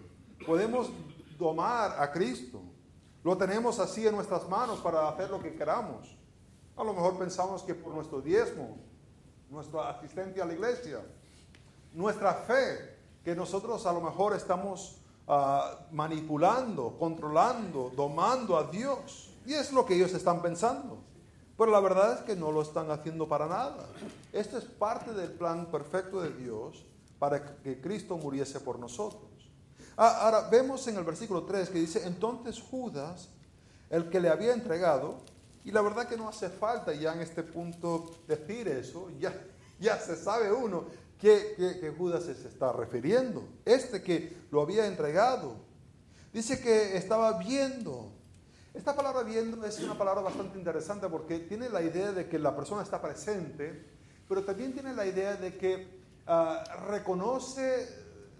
podemos 0.46 0.92
domar 1.40 1.96
a 1.98 2.12
Cristo. 2.12 2.62
Lo 3.24 3.38
tenemos 3.38 3.80
así 3.80 4.06
en 4.06 4.16
nuestras 4.16 4.50
manos 4.50 4.80
para 4.80 5.08
hacer 5.08 5.30
lo 5.30 5.42
que 5.42 5.56
queramos. 5.56 6.18
A 6.76 6.84
lo 6.84 6.94
mejor 6.94 7.18
pensamos 7.18 7.64
que 7.64 7.74
por 7.74 7.94
nuestro 7.94 8.20
diezmo, 8.20 8.78
nuestra 9.50 9.92
asistencia 9.92 10.44
a 10.44 10.46
la 10.46 10.54
iglesia, 10.54 11.00
nuestra 11.94 12.34
fe, 12.34 12.98
que 13.24 13.34
nosotros 13.34 13.86
a 13.86 13.94
lo 13.94 14.02
mejor 14.02 14.36
estamos 14.36 14.98
uh, 15.28 15.94
manipulando, 15.96 16.98
controlando, 17.00 17.94
domando 17.96 18.58
a 18.58 18.66
Dios. 18.66 19.34
Y 19.46 19.54
es 19.54 19.72
lo 19.72 19.86
que 19.86 19.96
ellos 19.96 20.14
están 20.14 20.42
pensando. 20.42 21.05
Pero 21.58 21.72
la 21.72 21.80
verdad 21.80 22.14
es 22.14 22.22
que 22.22 22.36
no 22.36 22.52
lo 22.52 22.62
están 22.62 22.92
haciendo 22.92 23.28
para 23.28 23.48
nada. 23.48 23.88
Esto 24.34 24.58
es 24.58 24.66
parte 24.66 25.14
del 25.14 25.32
plan 25.32 25.68
perfecto 25.68 26.22
de 26.22 26.32
Dios 26.32 26.84
para 27.18 27.58
que 27.58 27.80
Cristo 27.80 28.18
muriese 28.18 28.60
por 28.60 28.78
nosotros. 28.78 29.30
Ah, 29.98 30.20
ahora 30.24 30.50
vemos 30.50 30.86
en 30.88 30.98
el 30.98 31.06
versículo 31.06 31.44
3 31.44 31.70
que 31.70 31.80
dice, 31.80 32.06
entonces 32.06 32.62
Judas, 32.62 33.30
el 33.90 34.10
que 34.10 34.20
le 34.20 34.30
había 34.30 34.54
entregado, 34.54 35.20
y 35.64 35.72
la 35.72 35.82
verdad 35.82 36.08
que 36.08 36.18
no 36.18 36.28
hace 36.28 36.50
falta 36.50 36.94
ya 36.94 37.14
en 37.14 37.22
este 37.22 37.42
punto 37.42 38.12
decir 38.28 38.68
eso, 38.68 39.10
ya, 39.18 40.00
se 40.00 40.18
sabe 40.18 40.52
uno 40.52 40.86
que, 41.20 41.56
que 41.80 41.94
Judas 41.98 42.26
se 42.26 42.34
está 42.34 42.74
refiriendo. 42.74 43.44
Este 43.64 44.04
que 44.04 44.36
lo 44.52 44.62
había 44.62 44.86
entregado. 44.86 45.56
Dice 46.34 46.60
que 46.60 46.98
estaba 46.98 47.38
viendo 47.40 48.12
esta 48.76 48.94
palabra 48.94 49.24
viendo 49.24 49.66
es 49.66 49.80
una 49.80 49.98
palabra 49.98 50.22
bastante 50.22 50.58
interesante 50.58 51.08
porque 51.08 51.40
tiene 51.40 51.70
la 51.70 51.82
idea 51.82 52.12
de 52.12 52.28
que 52.28 52.38
la 52.38 52.56
persona 52.56 52.84
está 52.84 53.02
presente, 53.02 53.86
pero 54.28 54.44
también 54.44 54.74
tiene 54.74 54.94
la 54.94 55.06
idea 55.06 55.36
de 55.36 55.58
que 55.58 56.02
ah, 56.28 56.62
reconoce 56.90 57.88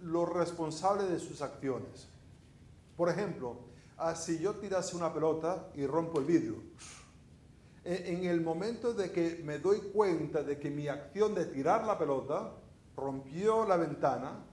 lo 0.02 0.26
responsable 0.26 1.04
de 1.04 1.18
sus 1.18 1.40
acciones. 1.40 2.08
Por 2.96 3.08
ejemplo, 3.08 3.60
ah, 3.96 4.14
si 4.14 4.38
yo 4.38 4.56
tirase 4.56 4.94
una 4.94 5.12
pelota 5.12 5.68
y 5.74 5.86
rompo 5.86 6.20
el 6.20 6.26
vidrio, 6.26 6.62
e, 7.82 8.12
en 8.12 8.24
el 8.24 8.42
momento 8.42 8.92
de 8.92 9.10
que 9.10 9.40
me 9.42 9.58
doy 9.58 9.80
cuenta 9.92 10.42
de 10.42 10.58
que 10.58 10.70
mi 10.70 10.86
acción 10.88 11.34
de 11.34 11.46
tirar 11.46 11.86
la 11.86 11.98
pelota 11.98 12.52
rompió 12.94 13.64
la 13.64 13.78
ventana, 13.78 14.44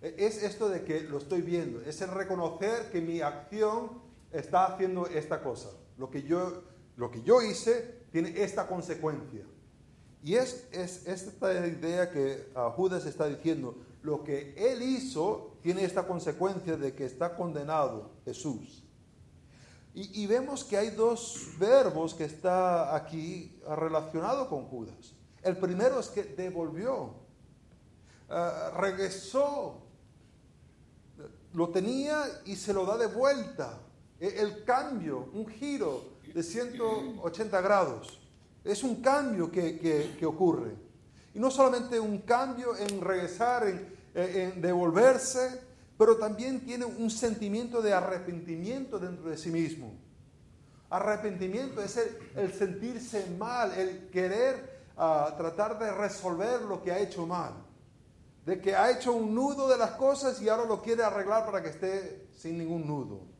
e, 0.00 0.16
es 0.18 0.42
esto 0.42 0.68
de 0.68 0.82
que 0.82 1.02
lo 1.02 1.18
estoy 1.18 1.42
viendo, 1.42 1.80
es 1.82 2.00
el 2.02 2.10
reconocer 2.10 2.90
que 2.90 3.00
mi 3.00 3.20
acción 3.20 4.01
está 4.32 4.66
haciendo 4.66 5.06
esta 5.06 5.42
cosa. 5.42 5.70
Lo 5.98 6.10
que 6.10 6.22
yo, 6.22 6.62
lo 6.96 7.10
que 7.10 7.22
yo 7.22 7.42
hice 7.42 8.02
tiene 8.10 8.42
esta 8.42 8.66
consecuencia. 8.66 9.44
Y 10.22 10.34
es, 10.34 10.68
es, 10.70 11.06
esta 11.06 11.66
idea 11.66 12.10
que 12.10 12.48
Judas 12.76 13.06
está 13.06 13.26
diciendo, 13.26 13.76
lo 14.02 14.22
que 14.22 14.54
él 14.56 14.82
hizo 14.82 15.56
tiene 15.62 15.84
esta 15.84 16.06
consecuencia 16.06 16.76
de 16.76 16.94
que 16.94 17.04
está 17.04 17.36
condenado 17.36 18.10
Jesús. 18.24 18.82
Y, 19.94 20.26
vemos 20.26 20.64
que 20.64 20.78
hay 20.78 20.88
dos 20.88 21.48
verbos 21.58 22.14
que 22.14 22.24
está 22.24 22.96
aquí 22.96 23.60
relacionado 23.76 24.48
con 24.48 24.64
Judas. 24.64 25.12
El 25.42 25.58
primero 25.58 26.00
es 26.00 26.08
que 26.08 26.24
devolvió, 26.24 27.12
ah, 28.30 28.72
regresó, 28.78 29.82
lo 31.52 31.68
tenía 31.68 32.24
y 32.46 32.56
se 32.56 32.72
lo 32.72 32.86
da 32.86 32.96
de 32.96 33.06
vuelta. 33.06 33.80
E, 34.22 34.40
el 34.40 34.62
cambio, 34.62 35.30
un 35.34 35.48
giro 35.48 36.12
de 36.32 36.44
180 36.44 37.60
grados. 37.60 38.20
Es 38.62 38.84
un 38.84 39.02
cambio 39.02 39.50
que, 39.50 40.24
ocurre. 40.24 40.76
Y 41.34 41.40
no 41.40 41.50
solamente 41.50 41.98
un 41.98 42.18
cambio 42.18 42.76
en 42.76 43.00
regresar, 43.00 43.66
en, 44.14 44.62
devolverse, 44.62 45.60
pero 45.98 46.16
también 46.18 46.60
tiene 46.60 46.84
un 46.84 47.10
sentimiento 47.10 47.82
de 47.82 47.92
arrepentimiento 47.92 49.00
dentro 49.00 49.28
de 49.28 49.36
sí 49.36 49.50
mismo. 49.50 49.92
Arrepentimiento 50.88 51.82
es 51.82 51.98
el, 52.36 52.52
sentirse 52.52 53.26
mal, 53.36 53.72
el 53.72 54.08
querer 54.10 54.84
ah, 54.96 55.34
tratar 55.36 55.80
de 55.80 55.90
resolver 55.90 56.62
lo 56.62 56.80
que 56.80 56.92
ha 56.92 57.00
hecho 57.00 57.26
mal. 57.26 57.54
De 58.46 58.60
que 58.60 58.76
ha 58.76 58.88
hecho 58.92 59.12
un 59.14 59.34
nudo 59.34 59.66
de 59.68 59.78
las 59.78 59.92
cosas 59.92 60.40
y 60.40 60.48
ahora 60.48 60.64
lo 60.64 60.80
quiere 60.80 61.02
arreglar 61.02 61.44
para 61.44 61.60
que 61.60 61.70
esté 61.70 62.28
sin 62.36 62.58
ningún 62.58 62.86
nudo. 62.86 63.31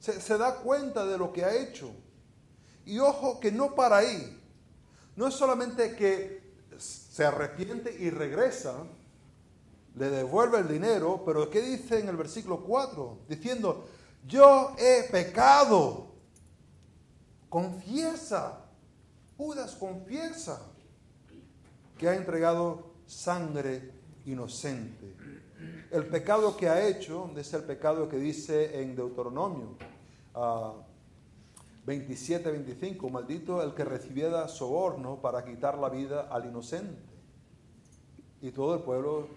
Se, 0.00 0.38
da 0.38 0.56
cuenta 0.56 1.04
de 1.06 1.18
lo 1.18 1.32
que 1.32 1.44
ha 1.44 1.54
hecho. 1.54 1.92
Y 2.86 2.98
ojo 2.98 3.38
que 3.38 3.52
no 3.52 3.74
para 3.74 3.98
ahí. 3.98 4.40
No 5.14 5.28
es 5.28 5.34
solamente 5.34 5.94
que 5.94 6.40
se 6.78 7.24
arrepiente 7.24 7.94
y 8.00 8.08
regresa, 8.08 8.74
le 9.96 10.08
devuelve 10.08 10.58
el 10.58 10.68
dinero, 10.68 11.22
pero 11.26 11.50
¿qué 11.50 11.60
dice 11.60 12.00
en 12.00 12.08
el 12.08 12.16
versículo 12.16 12.64
4? 12.64 13.18
Diciendo, 13.28 13.86
yo 14.26 14.74
he 14.78 15.04
pecado. 15.10 16.06
Confiesa. 17.50 18.64
Judas 19.36 19.74
confiesa 19.74 20.60
que 21.98 22.08
ha 22.08 22.14
entregado 22.14 22.92
sangre 23.06 23.92
inocente. 24.24 25.14
El 25.90 26.06
pecado 26.06 26.56
que 26.56 26.68
ha 26.68 26.86
hecho 26.86 27.30
es 27.36 27.52
el 27.52 27.64
pecado 27.64 28.08
que 28.08 28.16
dice 28.16 28.80
en 28.80 28.94
Deuteronomio 28.94 29.76
27, 31.84 32.48
ah, 32.48 32.52
25, 32.52 33.08
maldito 33.10 33.62
el 33.62 33.74
que 33.74 33.84
recibiera 33.84 34.46
soborno 34.48 35.20
para 35.20 35.44
quitar 35.44 35.78
la 35.78 35.88
vida 35.88 36.28
al 36.30 36.46
inocente. 36.46 37.02
Y 38.40 38.52
todo 38.52 38.74
el 38.74 38.82
pueblo 38.82 39.28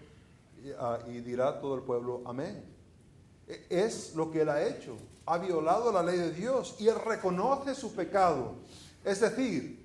Ah, 0.78 0.98
y 1.06 1.20
dirá 1.20 1.60
todo 1.60 1.74
el 1.74 1.82
pueblo, 1.82 2.22
amén. 2.24 2.64
E, 3.46 3.66
es 3.68 4.14
lo 4.14 4.30
que 4.30 4.42
él 4.42 4.48
ha 4.48 4.66
hecho. 4.66 4.96
Ha 5.26 5.38
violado 5.38 5.92
la 5.92 6.02
ley 6.02 6.18
de 6.18 6.32
Dios 6.32 6.76
y 6.78 6.88
él 6.88 6.96
reconoce 7.04 7.74
su 7.74 7.94
pecado. 7.94 8.54
Es 9.04 9.20
decir, 9.20 9.83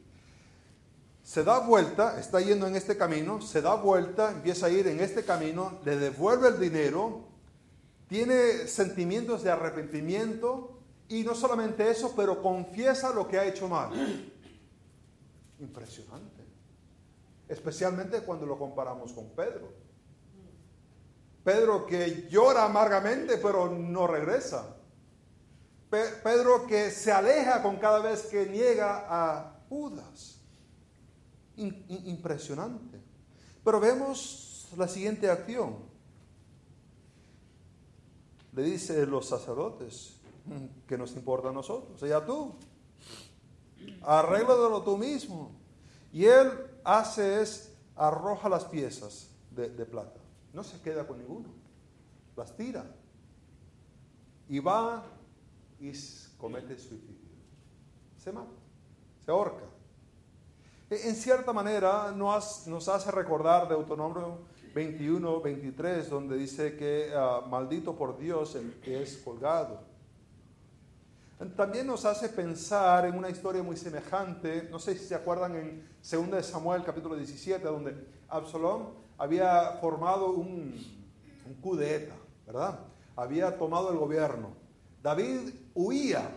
se 1.30 1.44
da 1.44 1.60
vuelta, 1.60 2.20
está 2.20 2.42
yendo 2.42 2.66
en 2.66 2.76
este 2.76 2.98
camino, 2.98 3.40
se 3.40 3.62
da 3.62 3.76
vuelta, 3.76 4.32
empieza 4.32 4.66
a 4.66 4.72
ir 4.72 4.88
en 4.88 5.00
este 5.00 5.24
camino, 5.24 5.78
le 5.86 5.96
devuelve 5.96 6.48
el 6.48 6.60
dinero, 6.60 7.28
tiene 8.08 8.68
sentimientos 8.68 9.44
de 9.44 9.52
arrepentimiento 9.52 10.82
y 11.08 11.22
no 11.22 11.36
solamente 11.36 11.88
eso, 11.88 12.16
pero 12.16 12.42
confiesa 12.42 13.14
lo 13.14 13.28
que 13.28 13.38
ha 13.38 13.46
hecho 13.46 13.70
mal. 13.70 13.92
Impresionante. 15.60 16.44
Especialmente 17.48 18.22
cuando 18.22 18.48
lo 18.48 18.58
comparamos 18.58 19.14
con 19.14 19.30
Pedro. 19.36 19.72
Pedro 21.44 21.86
que 21.86 22.28
llora 22.28 22.66
amargamente 22.66 23.38
pero 23.38 23.70
no 23.70 24.08
regresa. 24.08 24.78
Pedro 25.92 26.66
que 26.66 26.90
se 26.90 27.12
aleja 27.12 27.62
con 27.62 27.78
cada 27.78 28.00
vez 28.00 28.24
que 28.24 28.48
niega 28.48 29.06
a 29.08 29.60
Judas. 29.70 30.39
Impresionante. 31.60 33.00
Pero 33.64 33.80
vemos 33.80 34.68
la 34.78 34.88
siguiente 34.88 35.30
acción. 35.30 35.78
Le 38.54 38.64
dice 38.64 39.06
los 39.06 39.28
sacerdotes, 39.28 40.16
que 40.88 40.98
nos 40.98 41.16
importa 41.16 41.50
a 41.50 41.52
nosotros? 41.52 42.00
sea 42.00 42.26
tú. 42.26 42.56
Arréglalo 44.02 44.82
tú 44.82 44.98
mismo. 44.98 45.52
Y 46.12 46.26
él 46.26 46.52
hace 46.84 47.42
es, 47.42 47.76
arroja 47.96 48.50
las 48.50 48.66
piezas 48.66 49.30
de 49.52 49.86
plata 49.86 50.20
no 50.54 50.64
se 50.64 50.80
queda 50.82 51.06
con 51.06 51.20
ninguno, 51.20 51.50
las 52.36 52.56
tira 52.56 52.86
y 54.48 54.60
va 54.60 55.06
y 55.80 55.92
comete 56.38 56.78
suicidio. 56.78 57.30
Se 58.18 58.32
mata, 58.32 58.52
se 59.24 59.32
ahorca. 59.32 59.64
En 60.92 61.16
cierta 61.16 61.54
manera 61.54 62.12
nos, 62.12 62.68
hace 62.90 63.12
recordar 63.12 63.70
Deuteronomio 63.70 64.40
21, 64.74 65.40
23, 65.40 66.10
donde 66.10 66.36
dice 66.36 66.76
que 66.76 67.12
ah, 67.16 67.42
maldito 67.48 67.96
por 67.96 68.18
Dios 68.18 68.56
el 68.56 68.80
que 68.82 69.04
es 69.04 69.18
colgado. 69.18 69.82
También 71.56 71.86
nos 71.86 72.06
hace 72.06 72.28
pensar 72.30 73.06
en 73.06 73.16
una 73.16 73.30
historia 73.30 73.62
muy 73.62 73.78
semejante, 73.78 74.68
no 74.72 74.80
sé 74.80 74.98
si 74.98 75.06
se 75.06 75.14
acuerdan 75.14 75.56
en 75.56 75.88
2 76.02 76.44
Samuel 76.44 76.84
capítulo 76.84 77.16
17, 77.16 77.64
donde 77.66 78.08
Absalón 78.28 78.90
había 79.20 79.78
formado 79.80 80.32
un, 80.32 80.74
un 81.46 81.54
coup 81.62 81.78
¿verdad? 82.48 82.80
Había 83.16 83.56
tomado 83.60 83.92
el 83.92 83.98
gobierno. 84.00 84.56
David 85.04 85.54
huía 85.76 86.32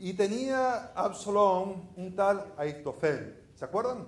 y 0.00 0.14
tenía 0.14 0.92
Absalón 0.94 1.90
un 1.96 2.16
tal 2.16 2.52
Aitofel. 2.56 3.40
¿Se 3.54 3.64
acuerdan? 3.64 4.06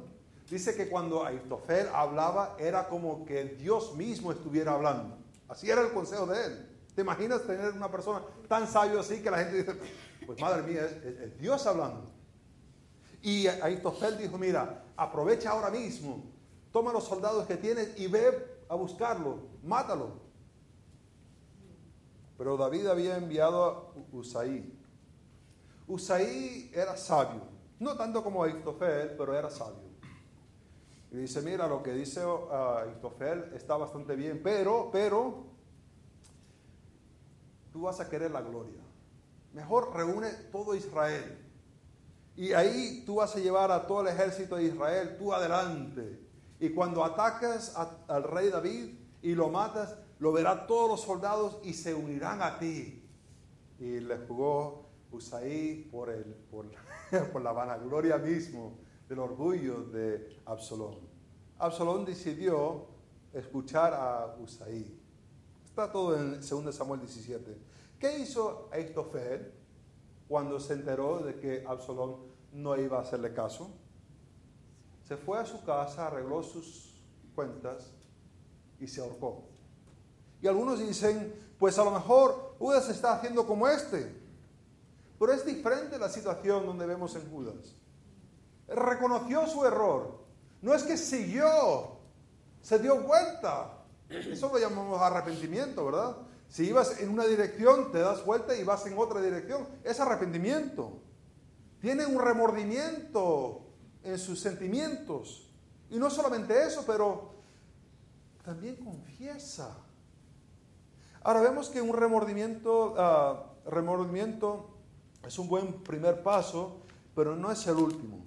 Dice 0.50 0.74
que 0.74 0.88
cuando 0.88 1.24
Aitofel 1.24 1.88
hablaba 1.92 2.56
era 2.58 2.88
como 2.88 3.24
que 3.24 3.44
Dios 3.44 3.94
mismo 3.94 4.32
estuviera 4.32 4.72
hablando. 4.72 5.18
Así 5.48 5.70
era 5.70 5.82
el 5.82 5.92
consejo 5.92 6.26
de 6.26 6.44
él. 6.44 6.68
¿Te 6.94 7.02
imaginas 7.02 7.42
tener 7.42 7.72
una 7.72 7.90
persona 7.90 8.22
tan 8.48 8.66
sabio 8.66 9.00
así 9.00 9.22
que 9.22 9.30
la 9.30 9.38
gente 9.38 9.58
dice, 9.58 9.76
pues 10.26 10.40
madre 10.40 10.62
mía, 10.62 10.84
es, 10.84 11.38
Dios 11.38 11.66
hablando? 11.66 12.10
Y 13.22 13.46
Aitofel 13.46 14.18
dijo, 14.18 14.36
mira, 14.36 14.84
aprovecha 14.96 15.50
ahora 15.50 15.70
mismo 15.70 16.32
toma 16.72 16.92
los 16.92 17.04
soldados 17.04 17.46
que 17.46 17.56
tienes 17.56 17.98
y 17.98 18.06
ve 18.06 18.62
a 18.68 18.74
buscarlo, 18.74 19.38
mátalo. 19.62 20.22
Pero 22.38 22.56
David 22.56 22.86
había 22.86 23.18
enviado 23.18 23.64
a 23.64 24.16
Usaí. 24.16 24.71
Usaí 25.92 26.70
era 26.72 26.96
sabio, 26.96 27.42
no 27.78 27.94
tanto 27.98 28.24
como 28.24 28.42
Aitofel, 28.42 29.14
pero 29.14 29.36
era 29.36 29.50
sabio. 29.50 29.92
Y 31.10 31.18
dice, 31.18 31.42
mira, 31.42 31.66
lo 31.66 31.82
que 31.82 31.92
dice 31.92 32.24
uh, 32.24 33.54
está 33.54 33.76
bastante 33.76 34.16
bien, 34.16 34.40
pero, 34.42 34.88
pero, 34.90 35.44
tú 37.74 37.82
vas 37.82 38.00
a 38.00 38.08
querer 38.08 38.30
la 38.30 38.40
gloria. 38.40 38.80
Mejor 39.52 39.94
reúne 39.94 40.30
todo 40.50 40.74
Israel. 40.74 41.38
Y 42.36 42.54
ahí 42.54 43.02
tú 43.04 43.16
vas 43.16 43.36
a 43.36 43.40
llevar 43.40 43.70
a 43.70 43.86
todo 43.86 44.00
el 44.00 44.08
ejército 44.08 44.56
de 44.56 44.64
Israel, 44.64 45.18
tú 45.18 45.34
adelante. 45.34 46.26
Y 46.58 46.70
cuando 46.70 47.04
atacas 47.04 47.76
al 48.08 48.22
rey 48.22 48.48
David 48.48 48.94
y 49.20 49.34
lo 49.34 49.50
matas, 49.50 49.98
lo 50.20 50.32
verán 50.32 50.66
todos 50.66 50.88
los 50.88 51.02
soldados 51.02 51.58
y 51.62 51.74
se 51.74 51.92
unirán 51.92 52.40
a 52.40 52.58
ti. 52.58 53.06
Y 53.78 54.00
le 54.00 54.16
jugó 54.26 54.91
Usaí 55.12 55.88
por, 55.90 56.10
el, 56.10 56.24
por, 56.24 56.66
por 57.32 57.42
la 57.42 57.52
vanagloria 57.52 58.18
mismo 58.18 58.78
del 59.08 59.18
orgullo 59.18 59.84
de 59.84 60.40
Absalón. 60.46 60.96
Absalón 61.58 62.04
decidió 62.04 62.86
escuchar 63.32 63.94
a 63.94 64.36
Usaí. 64.40 64.98
Está 65.64 65.90
todo 65.92 66.16
en 66.16 66.40
2 66.40 66.74
Samuel 66.74 67.00
17. 67.00 67.56
¿Qué 67.98 68.18
hizo 68.18 68.68
Aitofel 68.72 69.52
cuando 70.28 70.58
se 70.58 70.74
enteró 70.74 71.20
de 71.20 71.38
que 71.38 71.64
Absalón 71.66 72.16
no 72.52 72.76
iba 72.76 72.98
a 72.98 73.02
hacerle 73.02 73.32
caso? 73.32 73.70
se 75.12 75.18
fue 75.18 75.38
a 75.38 75.44
su 75.44 75.62
casa, 75.62 76.06
arregló 76.06 76.42
sus 76.42 76.94
cuentas 77.34 77.90
y 78.80 78.86
se 78.86 79.02
ahorcó. 79.02 79.44
Y 80.40 80.46
algunos 80.48 80.78
dicen, 80.78 81.34
pues 81.58 81.78
a 81.78 81.84
lo 81.84 81.90
mejor 81.90 82.54
Judas 82.58 82.88
está 82.88 83.14
haciendo 83.14 83.46
como 83.46 83.68
este. 83.68 84.21
Pero 85.22 85.34
es 85.34 85.46
diferente 85.46 86.00
la 86.00 86.08
situación 86.08 86.66
donde 86.66 86.84
vemos 86.84 87.14
en 87.14 87.30
Judas. 87.30 87.76
Reconoció 88.66 89.46
su 89.46 89.64
error. 89.64 90.18
No 90.60 90.74
es 90.74 90.82
que 90.82 90.96
siguió, 90.96 92.00
se 92.60 92.80
dio 92.80 93.00
vuelta. 93.02 93.84
Eso 94.08 94.48
lo 94.52 94.58
llamamos 94.58 95.00
arrepentimiento, 95.00 95.86
¿verdad? 95.86 96.16
Si 96.48 96.64
ibas 96.64 96.98
en 96.98 97.10
una 97.10 97.24
dirección, 97.24 97.92
te 97.92 98.00
das 98.00 98.26
vuelta 98.26 98.56
y 98.56 98.64
vas 98.64 98.84
en 98.86 98.98
otra 98.98 99.20
dirección. 99.20 99.68
Es 99.84 100.00
arrepentimiento. 100.00 101.00
Tiene 101.80 102.04
un 102.04 102.20
remordimiento 102.20 103.60
en 104.02 104.18
sus 104.18 104.40
sentimientos. 104.40 105.48
Y 105.88 105.98
no 106.00 106.10
solamente 106.10 106.66
eso, 106.66 106.82
pero 106.84 107.30
también 108.44 108.74
confiesa. 108.74 109.72
Ahora 111.22 111.42
vemos 111.42 111.68
que 111.68 111.80
un 111.80 111.96
remordimiento, 111.96 112.96
ah, 112.98 113.52
remordimiento 113.66 114.71
es 115.26 115.38
un 115.38 115.48
buen 115.48 115.72
primer 115.82 116.22
paso, 116.22 116.78
pero 117.14 117.36
no 117.36 117.50
es 117.50 117.66
el 117.66 117.76
último. 117.76 118.24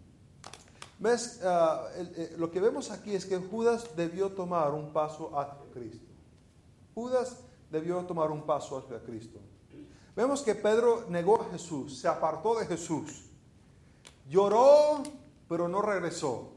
¿Ves? 1.00 1.42
Ah, 1.44 1.88
eh, 1.96 2.36
lo 2.38 2.50
que 2.50 2.60
vemos 2.60 2.90
aquí 2.92 3.14
es 3.14 3.26
que 3.26 3.38
Judas 3.38 3.96
debió 3.96 4.32
tomar 4.32 4.74
un 4.74 4.94
paso 4.94 5.38
hacia 5.38 5.72
Cristo. 5.74 6.08
Judas 6.94 7.38
debió 7.70 7.98
tomar 8.06 8.32
un 8.32 8.44
paso 8.44 8.78
hacia 8.78 9.02
Cristo. 9.04 9.40
Vemos 10.16 10.42
que 10.42 10.56
Pedro 10.56 11.06
negó 11.10 11.42
a 11.42 11.52
Jesús, 11.52 12.00
se 12.00 12.08
apartó 12.08 12.58
de 12.58 12.66
Jesús. 12.66 13.30
Lloró, 14.30 15.04
pero 15.50 15.68
no 15.68 15.82
regresó. 15.82 16.52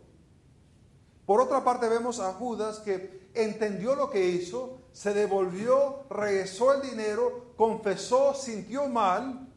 Por 1.26 1.40
otra 1.40 1.64
parte 1.64 1.88
vemos 1.88 2.20
a 2.20 2.32
Judas 2.34 2.78
que 2.78 3.30
entendió 3.34 3.96
lo 3.96 4.10
que 4.10 4.28
hizo, 4.28 4.78
se 4.92 5.12
devolvió, 5.12 6.04
regresó 6.08 6.72
el 6.72 6.88
dinero, 6.88 7.52
confesó, 7.56 8.32
sintió 8.32 8.86
mal, 8.86 9.47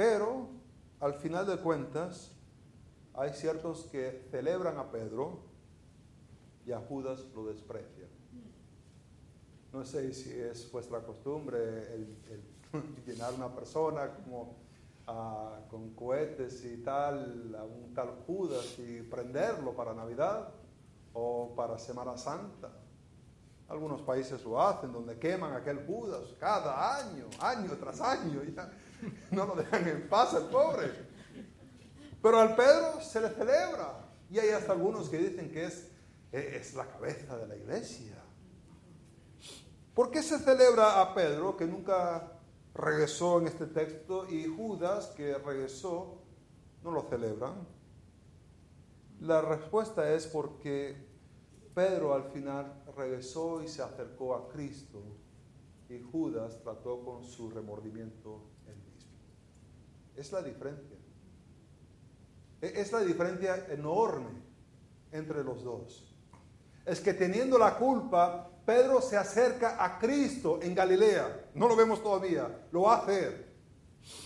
pero 0.00 0.48
al 1.00 1.12
final 1.12 1.44
de 1.46 1.58
cuentas 1.58 2.30
hay 3.12 3.34
ciertos 3.34 3.84
que 3.92 4.26
celebran 4.30 4.78
a 4.78 4.90
Pedro 4.90 5.40
y 6.64 6.72
a 6.72 6.78
Judas 6.78 7.26
lo 7.34 7.44
desprecian. 7.44 8.08
No 9.70 9.84
sé 9.84 10.14
si 10.14 10.30
es 10.30 10.72
vuestra 10.72 11.02
costumbre 11.02 11.58
el, 11.92 12.16
llenar 13.06 13.34
una 13.34 13.54
persona 13.54 14.14
como 14.14 14.56
ah, 15.06 15.58
con 15.68 15.90
cohetes 15.90 16.64
y 16.64 16.78
tal, 16.78 17.54
a 17.54 17.64
un 17.64 17.92
tal 17.92 18.24
Judas 18.26 18.78
y 18.78 19.02
prenderlo 19.02 19.76
para 19.76 19.92
Navidad 19.92 20.48
o 21.12 21.54
para 21.54 21.78
Semana 21.78 22.16
Santa. 22.16 22.70
Algunos 23.68 24.00
países 24.00 24.42
lo 24.44 24.62
hacen, 24.62 24.94
donde 24.94 25.18
queman 25.18 25.52
aquel 25.52 25.84
Judas 25.86 26.34
cada 26.38 26.96
año, 26.96 27.26
año 27.38 27.76
tras 27.78 28.00
año. 28.00 28.40
Ya 28.56 28.70
no 29.30 29.46
lo 29.46 29.54
dejan 29.54 29.88
en 29.88 30.08
paz 30.08 30.34
el 30.34 30.44
pobre. 30.44 30.90
Pero 32.22 32.38
al 32.38 32.54
Pedro 32.54 33.00
se 33.00 33.20
le 33.20 33.30
celebra. 33.30 34.06
Y 34.30 34.38
hay 34.38 34.50
hasta 34.50 34.72
algunos 34.72 35.08
que 35.08 35.18
dicen 35.18 35.50
que 35.50 35.64
es, 35.64 35.88
es 36.32 36.74
la 36.74 36.86
cabeza 36.86 37.36
de 37.36 37.46
la 37.48 37.56
iglesia. 37.56 38.22
¿Por 39.94 40.10
qué 40.10 40.22
se 40.22 40.38
celebra 40.38 41.00
a 41.00 41.14
Pedro, 41.14 41.56
que 41.56 41.66
nunca 41.66 42.32
regresó 42.74 43.40
en 43.40 43.48
este 43.48 43.66
texto, 43.66 44.28
y 44.30 44.46
Judas, 44.46 45.08
que 45.16 45.36
regresó, 45.38 46.22
no 46.84 46.92
lo 46.92 47.02
celebran? 47.08 47.66
La 49.20 49.42
respuesta 49.42 50.12
es 50.14 50.26
porque 50.26 50.96
Pedro 51.74 52.14
al 52.14 52.24
final 52.30 52.82
regresó 52.96 53.62
y 53.62 53.68
se 53.68 53.82
acercó 53.82 54.34
a 54.34 54.48
Cristo 54.48 55.02
y 55.90 56.00
Judas 56.00 56.60
trató 56.62 57.04
con 57.04 57.24
su 57.24 57.50
remordimiento. 57.50 58.40
Es 60.16 60.32
la 60.32 60.42
diferencia. 60.42 60.96
E, 62.60 62.80
es 62.80 62.92
la 62.92 63.00
diferencia 63.00 63.66
enorme 63.68 64.42
entre 65.12 65.42
los 65.42 65.64
dos. 65.64 66.14
Es 66.84 67.00
que 67.00 67.14
teniendo 67.14 67.58
la 67.58 67.76
culpa, 67.76 68.50
Pedro 68.64 69.00
se 69.00 69.16
acerca 69.16 69.82
a 69.82 69.98
Cristo 69.98 70.60
en 70.62 70.74
Galilea. 70.74 71.50
No 71.54 71.68
lo 71.68 71.76
vemos 71.76 72.02
todavía, 72.02 72.66
lo 72.72 72.82
va 72.82 72.94
a 72.94 72.98
hacer. 72.98 73.50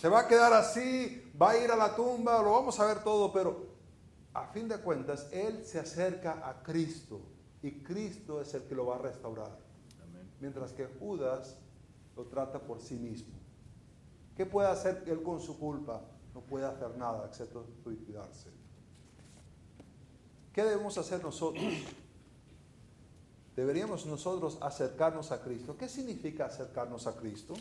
Se 0.01 0.09
va 0.09 0.21
a 0.21 0.29
quedar 0.29 0.53
así, 0.53 1.33
va 1.41 1.51
a 1.51 1.59
ir 1.59 1.71
a 1.71 1.77
la 1.77 1.95
tumba, 1.95 2.43
lo 2.43 2.53
vamos 2.53 2.79
a 2.79 2.87
ver 2.87 3.03
todo, 3.03 3.33
pero 3.33 3.75
a 4.33 4.47
fin 4.49 4.69
de 4.69 4.79
cuentas, 4.79 5.29
él 5.33 5.65
se 5.65 5.79
acerca 5.79 6.49
a 6.49 6.63
Cristo 6.63 7.21
y 7.63 7.83
Cristo 7.83 8.41
es 8.41 8.53
el 8.55 8.65
que 8.65 8.75
lo 8.75 8.87
va 8.87 8.97
a 8.97 8.99
restaurar. 8.99 9.59
Mientras 10.41 10.73
que 10.73 10.87
Judas 10.87 11.57
lo 12.17 12.25
trata 12.25 12.59
por 12.59 12.81
sí 12.81 12.97
mismo. 12.97 13.44
¿Qué 14.37 14.47
puede 14.47 14.69
hacer 14.69 15.05
él 15.07 15.23
con 15.23 15.41
su 15.41 15.59
culpa? 15.59 16.01
No 16.35 16.41
puede 16.41 16.67
hacer 16.67 16.97
nada 16.97 17.27
excepto 17.27 17.67
suicidarse. 17.83 18.51
¿Qué 20.53 20.65
debemos 20.65 20.99
hacer 20.99 21.23
nosotros? 21.23 21.65
Deberíamos 23.55 24.05
nosotros 24.07 24.59
acercarnos 24.61 25.31
a 25.31 25.41
Cristo. 25.41 25.77
¿Qué 25.77 25.89
significa 25.89 26.47
acercarnos 26.47 27.07
a 27.07 27.15
Cristo? 27.15 27.55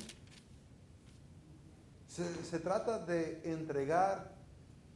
Se, 2.08 2.60
trata 2.60 3.00
de 3.00 3.42
entregar 3.44 4.32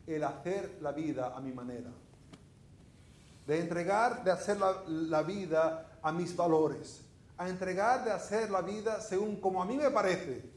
el 0.05 0.23
hacer 0.23 0.77
la 0.81 0.91
vida 0.91 1.35
a 1.35 1.41
mi 1.41 1.51
manera. 1.51 1.91
De 3.45 3.59
entregar, 3.59 4.23
de 4.23 4.31
hacer 4.31 4.59
la, 4.59 4.83
la 4.87 5.23
vida 5.23 5.99
a 6.01 6.11
mis 6.11 6.35
valores. 6.35 7.01
A 7.37 7.49
entregar 7.49 8.03
de 8.03 8.11
hacer 8.11 8.49
la 8.49 8.61
vida 8.61 8.99
según 9.01 9.39
como 9.39 9.61
a 9.61 9.65
mí 9.65 9.77
me 9.77 9.89
parece. 9.91 10.56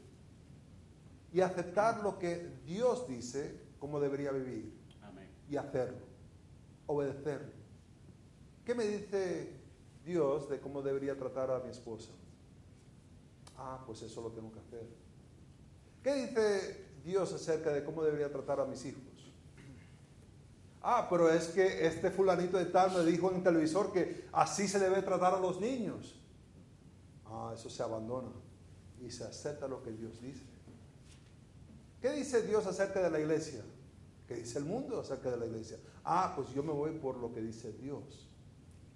Y 1.31 1.41
aceptar 1.41 2.03
lo 2.03 2.19
que 2.19 2.59
Dios 2.65 3.07
dice 3.07 3.59
como 3.79 3.99
debería 3.99 4.31
vivir. 4.31 4.79
Y 5.49 5.57
hacerlo. 5.57 6.05
Obedecerlo. 6.87 7.51
¿Qué 8.65 8.75
me 8.75 8.85
dice 8.85 9.61
Dios 10.05 10.49
de 10.49 10.59
cómo 10.59 10.81
debería 10.81 11.17
tratar 11.17 11.51
a 11.51 11.59
mi 11.59 11.69
esposa. 11.69 12.11
Ah, 13.57 13.83
pues 13.85 14.01
eso 14.01 14.21
lo 14.21 14.31
tengo 14.31 14.51
que 14.51 14.59
hacer. 14.59 14.87
¿Qué 16.03 16.13
dice 16.15 16.85
Dios 17.03 17.31
acerca 17.33 17.71
de 17.71 17.83
cómo 17.83 18.03
debería 18.03 18.31
tratar 18.31 18.59
a 18.59 18.65
mis 18.65 18.83
hijos? 18.85 19.03
Ah, 20.81 21.05
pero 21.09 21.29
es 21.29 21.49
que 21.49 21.85
este 21.85 22.09
fulanito 22.09 22.57
de 22.57 22.65
tal 22.65 22.91
me 22.91 23.05
dijo 23.05 23.29
en 23.29 23.37
el 23.37 23.43
televisor 23.43 23.93
que 23.93 24.27
así 24.31 24.67
se 24.67 24.79
debe 24.79 25.03
tratar 25.03 25.35
a 25.35 25.39
los 25.39 25.61
niños. 25.61 26.19
Ah, 27.25 27.51
eso 27.53 27.69
se 27.69 27.83
abandona 27.83 28.31
y 28.99 29.11
se 29.11 29.23
acepta 29.23 29.67
lo 29.67 29.83
que 29.83 29.91
Dios 29.91 30.19
dice. 30.21 30.50
¿Qué 32.01 32.11
dice 32.11 32.41
Dios 32.41 32.65
acerca 32.65 33.01
de 33.01 33.11
la 33.11 33.19
iglesia? 33.19 33.61
¿Qué 34.27 34.35
dice 34.35 34.57
el 34.57 34.65
mundo 34.65 34.99
acerca 34.99 35.29
de 35.29 35.37
la 35.37 35.45
iglesia? 35.45 35.77
Ah, 36.03 36.33
pues 36.35 36.49
yo 36.49 36.63
me 36.63 36.73
voy 36.73 36.91
por 36.97 37.17
lo 37.17 37.31
que 37.31 37.41
dice 37.41 37.73
Dios. 37.73 38.27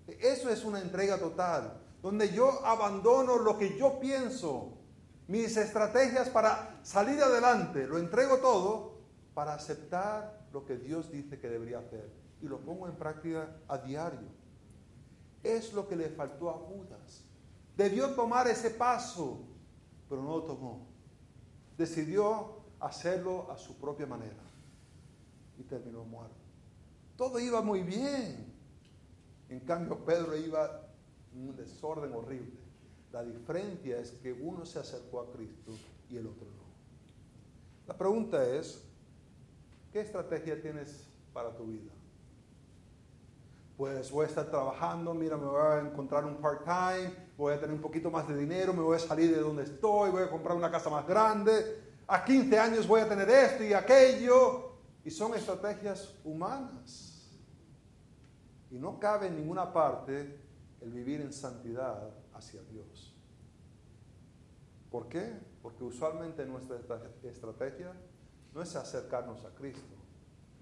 Eso 0.08 0.50
es 0.50 0.66
una 0.66 0.82
entrega 0.82 1.20
total, 1.20 1.82
donde 2.02 2.34
yo 2.34 2.66
abandono 2.66 3.38
lo 3.38 3.58
que 3.58 3.78
yo 3.78 4.00
pienso, 4.00 4.74
mis 5.28 5.56
estrategias 5.58 6.30
para 6.30 6.80
salir 6.84 7.22
adelante, 7.22 7.88
lo 7.88 7.98
entrego 7.98 8.38
todo 8.38 8.96
para 9.34 9.54
aceptar 9.54 10.48
lo 10.52 10.66
que 10.66 10.78
Dios 10.78 11.12
dice 11.12 11.40
que 11.40 11.50
debería 11.50 11.80
hacer 11.80 12.10
y 12.42 12.48
lo 12.48 12.60
pongo 12.60 12.88
en 12.88 12.96
práctica 12.96 13.56
a 13.68 13.78
diario. 13.78 14.30
Es 15.44 15.74
lo 15.74 15.88
que 15.88 15.96
le 15.96 16.10
faltó 16.10 16.50
a 16.50 16.54
Judas. 16.54 17.24
Debió 17.76 18.16
tomar 18.16 18.48
ese 18.48 18.72
paso, 18.72 19.46
pero 20.10 20.24
no 20.24 20.38
lo 20.38 20.44
tomó. 20.44 20.88
Decidió 21.78 22.65
hacerlo 22.86 23.52
a 23.52 23.58
su 23.58 23.78
propia 23.78 24.06
manera 24.06 24.44
y 25.58 25.64
terminó 25.64 26.04
muerto. 26.04 26.36
Todo 27.18 27.40
iba 27.40 27.62
muy 27.62 27.82
bien. 27.82 28.54
En 29.50 29.60
cambio, 29.62 29.98
Pedro 30.06 30.36
iba 30.36 30.88
en 31.34 31.50
un 31.50 31.56
desorden 31.56 32.14
horrible. 32.14 32.60
La 33.12 33.24
diferencia 33.24 33.98
es 33.98 34.12
que 34.12 34.34
uno 34.34 34.66
se 34.66 34.80
acercó 34.80 35.22
a 35.22 35.32
Cristo 35.32 35.72
y 36.10 36.18
el 36.18 36.28
otro 36.28 36.46
no. 36.46 36.66
La 37.88 37.98
pregunta 37.98 38.46
es, 38.46 38.84
¿qué 39.92 40.02
estrategia 40.02 40.62
tienes 40.62 41.08
para 41.34 41.56
tu 41.56 41.66
vida? 41.66 41.92
Pues 43.78 44.12
voy 44.12 44.26
a 44.26 44.28
estar 44.28 44.50
trabajando, 44.50 45.14
mira, 45.14 45.38
me 45.38 45.46
voy 45.46 45.62
a 45.62 45.80
encontrar 45.80 46.26
un 46.26 46.38
part-time, 46.38 47.14
voy 47.38 47.54
a 47.54 47.60
tener 47.60 47.76
un 47.76 47.82
poquito 47.82 48.10
más 48.10 48.28
de 48.28 48.38
dinero, 48.38 48.74
me 48.74 48.82
voy 48.82 48.96
a 48.96 49.00
salir 49.00 49.36
de 49.36 49.42
donde 49.42 49.64
estoy, 49.64 50.12
voy 50.12 50.24
a 50.24 50.30
comprar 50.30 50.56
una 50.56 50.72
casa 50.72 50.90
más 50.90 51.06
grande, 51.08 51.85
a 52.08 52.24
15 52.24 52.60
años 52.60 52.88
voy 52.88 53.02
a 53.02 53.10
tener 53.10 53.30
esto 53.30 53.64
y 53.64 53.74
aquello. 53.74 54.72
Y 55.04 55.12
son 55.12 55.36
estrategias 55.36 56.16
humanas. 56.24 57.30
Y 58.72 58.78
no 58.78 59.00
cabe 59.00 59.28
en 59.28 59.36
ninguna 59.36 59.72
parte 59.72 60.40
el 60.82 60.92
vivir 60.92 61.22
en 61.22 61.32
santidad 61.32 62.10
hacia 62.34 62.62
Dios. 62.64 63.16
¿Por 64.90 65.08
qué? 65.08 65.34
Porque 65.62 65.84
usualmente 65.84 66.46
nuestra 66.46 66.78
estrategia 67.24 67.94
no 68.54 68.62
es 68.62 68.76
acercarnos 68.76 69.44
a 69.46 69.50
Cristo, 69.50 69.96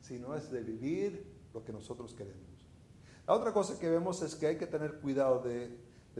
sino 0.01 0.36
es 0.36 0.51
de 0.51 0.62
vivir 0.62 1.25
lo 1.53 1.63
que 1.63 1.71
nosotros 1.71 2.13
queremos. 2.13 2.43
La 3.27 3.36
otra 3.36 3.53
cosa 3.53 3.79
que 3.79 3.89
vemos 3.89 4.21
es 4.21 4.36
que 4.36 4.47
hay 4.47 4.58
que 4.58 4.67
tener 4.67 4.99
cuidado 4.99 5.41
de, 5.43 5.77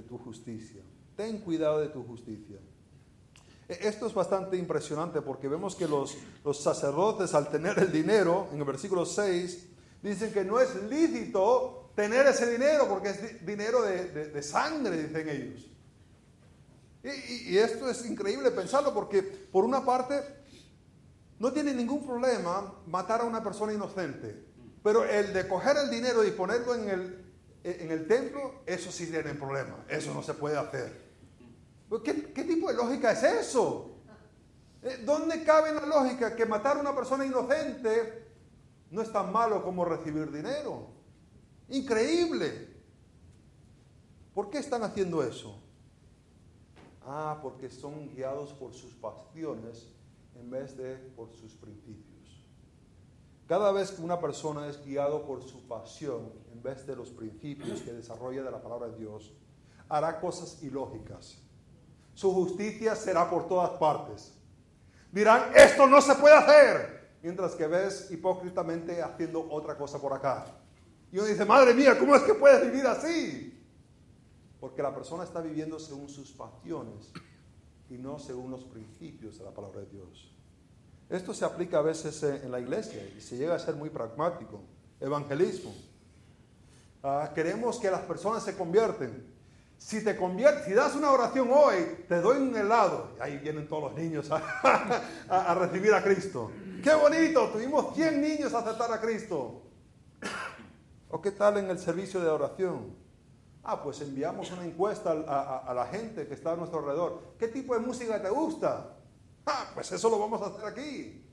tu 0.08 0.18
justicia. 0.18 0.82
Ten 1.16 1.40
cuidado 1.40 1.80
de 1.80 1.90
tu 1.90 2.04
justicia. 2.04 2.60
Esto 3.82 4.08
es 4.08 4.14
bastante 4.14 4.58
impresionante 4.58 5.22
porque 5.22 5.48
vemos 5.48 5.76
que 5.76 5.88
los, 5.88 6.18
los 6.44 6.62
sacerdotes 6.62 7.34
al 7.34 7.50
tener 7.50 7.80
el 7.80 7.92
dinero, 7.92 8.48
en 8.52 8.60
el 8.60 8.66
versículo 8.66 9.06
6, 9.06 9.68
dicen 10.02 10.34
que 10.34 10.44
no 10.44 10.60
es 10.60 10.76
lícito 10.84 11.92
tener 11.96 12.26
ese 12.28 12.52
dinero 12.52 12.88
porque 12.88 13.10
es 13.10 13.46
dinero 13.46 13.82
de, 13.82 14.44
sangre, 14.44 15.04
dicen 15.04 15.30
ellos. 15.30 15.70
Y, 17.04 17.58
esto 17.58 17.90
es 17.90 18.06
increíble 18.06 18.52
pensarlo 18.52 18.94
porque 18.94 19.22
por 19.24 19.66
una 19.66 19.84
parte 19.84 20.22
no 21.40 21.52
tiene 21.52 21.74
ningún 21.74 22.06
problema 22.06 22.74
matar 22.88 23.22
a 23.22 23.24
una 23.26 23.44
persona 23.44 23.74
inocente. 23.74 24.46
Pero 24.82 25.06
el 25.06 25.34
de 25.34 25.48
coger 25.48 25.78
el 25.78 25.90
dinero 25.90 26.24
y 26.24 26.32
ponerlo 26.32 26.76
en 26.76 26.90
el, 26.90 27.26
en 27.64 27.92
el 27.92 28.08
templo, 28.08 28.64
eso 28.66 28.92
sí 28.92 29.08
tiene 29.08 29.34
problema. 29.34 29.86
Eso 29.88 30.14
no 30.14 30.24
se 30.24 30.34
puede 30.34 30.58
hacer. 30.58 31.03
¿Qué, 32.04 32.34
¿Qué, 32.34 32.44
tipo 32.44 32.70
de 32.70 32.76
lógica 32.76 33.12
es 33.12 33.24
eso? 33.24 33.92
Eh, 34.82 35.04
¿Dónde 35.06 35.44
cabe 35.44 35.74
la 35.74 35.86
lógica 35.86 36.36
que 36.36 36.46
matar 36.46 36.78
a 36.78 36.82
una 36.82 36.96
persona 36.96 37.26
inocente 37.26 38.28
no 38.92 39.02
es 39.02 39.12
tan 39.12 39.32
malo 39.32 39.64
como 39.64 39.86
recibir 39.86 40.32
dinero? 40.32 40.88
Increíble. 41.70 42.74
¿Por 44.34 44.50
qué 44.50 44.58
están 44.58 44.84
haciendo 44.84 45.24
eso? 45.24 45.60
Ah, 47.06 47.40
porque 47.42 47.70
son 47.70 48.10
guiados 48.10 48.54
por 48.54 48.74
sus 48.74 48.94
pasiones 48.94 49.88
en 50.36 50.50
vez 50.50 50.76
de 50.78 50.96
por 51.16 51.32
sus 51.32 51.54
principios. 51.54 52.14
Cada 53.48 53.72
vez 53.72 53.92
que 53.92 54.02
una 54.02 54.20
persona 54.20 54.68
es 54.68 54.84
guiado 54.84 55.26
por 55.26 55.44
su 55.44 55.68
pasión 55.68 56.32
en 56.52 56.64
vez 56.64 56.88
de 56.88 56.96
los 56.96 57.10
principios 57.10 57.82
que 57.82 57.92
desarrolla 57.92 58.42
de 58.42 58.52
la 58.52 58.62
palabra 58.62 58.88
de 58.88 58.98
Dios, 58.98 59.34
hará 59.90 60.20
cosas 60.20 60.64
ilógicas. 60.64 61.43
Su 62.14 62.32
justicia 62.34 62.96
será 62.96 63.30
por 63.30 63.48
todas 63.48 63.72
partes. 63.72 64.34
Dirán, 65.12 65.52
esto 65.56 65.88
no 65.88 66.02
se 66.02 66.16
puede 66.16 66.36
hacer, 66.36 67.18
mientras 67.22 67.54
que 67.56 67.68
ves 67.68 68.10
hipócritamente 68.12 69.02
haciendo 69.02 69.48
otra 69.50 69.78
cosa 69.78 70.00
por 70.00 70.14
acá. 70.14 70.46
Y 71.12 71.18
uno 71.18 71.28
dice, 71.28 71.46
madre 71.46 71.74
mía, 71.74 71.98
¿cómo 71.98 72.16
es 72.16 72.24
que 72.24 72.34
puedes 72.34 72.64
vivir 72.64 72.88
así? 72.88 73.64
Porque 74.60 74.82
la 74.82 74.94
persona 74.94 75.24
está 75.24 75.42
viviendo 75.42 75.80
según 75.80 76.10
sus 76.10 76.32
pasiones 76.32 77.12
y 77.90 77.98
no 77.98 78.18
según 78.18 78.50
los 78.50 78.64
principios 78.64 79.38
de 79.38 79.46
la 79.46 79.52
palabra 79.52 79.82
de 79.82 79.88
Dios. 79.88 80.34
Esto 81.10 81.34
se 81.34 81.46
aplica 81.46 81.78
a 81.78 81.82
veces 81.82 82.24
en 82.24 82.50
la 82.52 82.60
iglesia 82.60 83.08
y 83.16 83.22
se 83.22 83.38
llega 83.38 83.54
a 83.54 83.60
ser 83.60 83.76
muy 83.76 83.92
pragmático. 83.92 84.62
Evangelismo. 85.00 85.76
Ah, 87.04 87.32
queremos 87.36 87.78
que 87.78 87.92
las 87.92 88.02
personas 88.02 88.44
se 88.44 88.58
convierten. 88.58 89.33
Si 89.84 90.02
te 90.02 90.16
conviertes, 90.16 90.64
si 90.64 90.72
das 90.72 90.96
una 90.96 91.12
oración 91.12 91.50
hoy, 91.52 92.06
te 92.08 92.22
doy 92.22 92.38
un 92.38 92.56
helado. 92.56 93.10
Y 93.18 93.22
ahí 93.22 93.38
vienen 93.40 93.68
todos 93.68 93.84
los 93.84 93.96
niños 93.96 94.32
a, 94.32 94.38
a 95.30 95.54
recibir 95.56 95.94
a 95.94 96.02
Cristo. 96.02 96.52
¡Qué 96.82 96.94
bonito! 96.94 97.50
Tuvimos 97.50 97.94
100 97.94 98.22
niños 98.22 98.54
a 98.54 98.60
aceptar 98.60 98.94
a 98.94 99.02
Cristo. 99.02 99.62
¿O 101.10 101.22
qué 101.22 101.32
tal 101.32 101.58
en 101.58 101.70
el 101.70 101.78
servicio 101.78 102.22
de 102.22 102.30
oración? 102.30 102.96
Ah, 103.62 103.84
pues 103.84 104.00
enviamos 104.00 104.50
una 104.52 104.66
encuesta 104.66 105.12
a, 105.12 105.74
la 105.74 105.86
gente 105.88 106.28
que 106.28 106.34
está 106.34 106.54
a 106.54 106.56
nuestro 106.56 106.80
alrededor. 106.80 107.36
¿Qué 107.38 107.50
tipo 107.50 107.74
de 107.74 107.82
música 107.82 108.22
te 108.22 108.30
gusta? 108.30 108.96
Ah, 109.46 109.70
pues 109.74 109.92
eso 109.92 110.10
lo 110.10 110.18
vamos 110.18 110.42
a 110.44 110.46
hacer 110.46 110.64
aquí. 110.64 111.26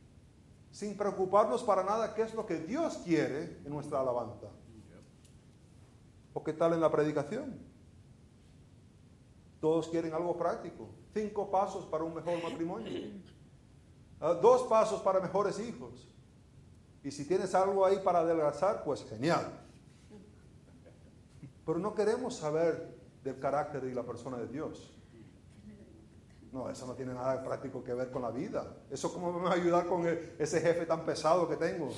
Sin 0.73 0.97
preocuparnos 0.97 1.63
para 1.63 1.85
nada 1.85 2.15
qué 2.15 2.23
es 2.23 2.35
lo 2.35 2.45
que 2.45 2.59
Dios 2.59 2.99
quiere 3.05 3.61
en 3.65 3.71
nuestra 3.71 4.01
alabanza. 4.01 4.49
¿O 6.35 6.43
qué 6.43 6.53
tal 6.53 6.73
en 6.73 6.81
la 6.81 6.91
predicación? 6.91 7.70
Todos 9.61 9.89
quieren 9.89 10.15
algo 10.15 10.37
práctico. 10.37 10.89
Cinco 11.13 11.51
pasos 11.51 11.85
para 11.85 12.03
un 12.05 12.15
mejor 12.15 12.43
matrimonio. 12.43 12.91
Ah, 14.21 14.35
dos 14.35 14.63
pasos 14.65 15.01
para 15.03 15.21
mejores 15.21 15.59
hijos. 15.61 16.09
Y 17.03 17.11
si 17.11 17.27
tienes 17.27 17.55
algo 17.55 17.85
ahí 17.85 17.99
para 18.03 18.21
adelgazar, 18.21 18.85
pues 18.85 19.05
genial. 19.05 19.51
Pero 21.65 21.79
no 21.79 21.95
queremos 21.95 22.37
saber 22.37 22.99
del 23.23 23.39
carácter 23.39 23.85
y 23.85 23.95
la 23.95 24.03
persona 24.03 24.39
de 24.39 24.49
Dios. 24.49 24.95
No, 26.53 26.69
eso 26.69 26.87
no 26.87 26.95
tiene 26.95 27.15
nada 27.15 27.43
práctico 27.45 27.85
que 27.85 27.95
ver 27.95 28.11
con 28.11 28.23
la 28.23 28.31
vida. 28.31 28.77
Eso 28.91 29.13
cómo 29.13 29.33
me 29.33 29.45
va 29.45 29.51
a 29.53 29.55
ayudar 29.55 29.87
con 29.87 30.07
ese 30.07 30.61
jefe 30.61 30.85
tan 30.85 31.05
pesado 31.05 31.49
que 31.49 31.57
tengo. 31.57 31.91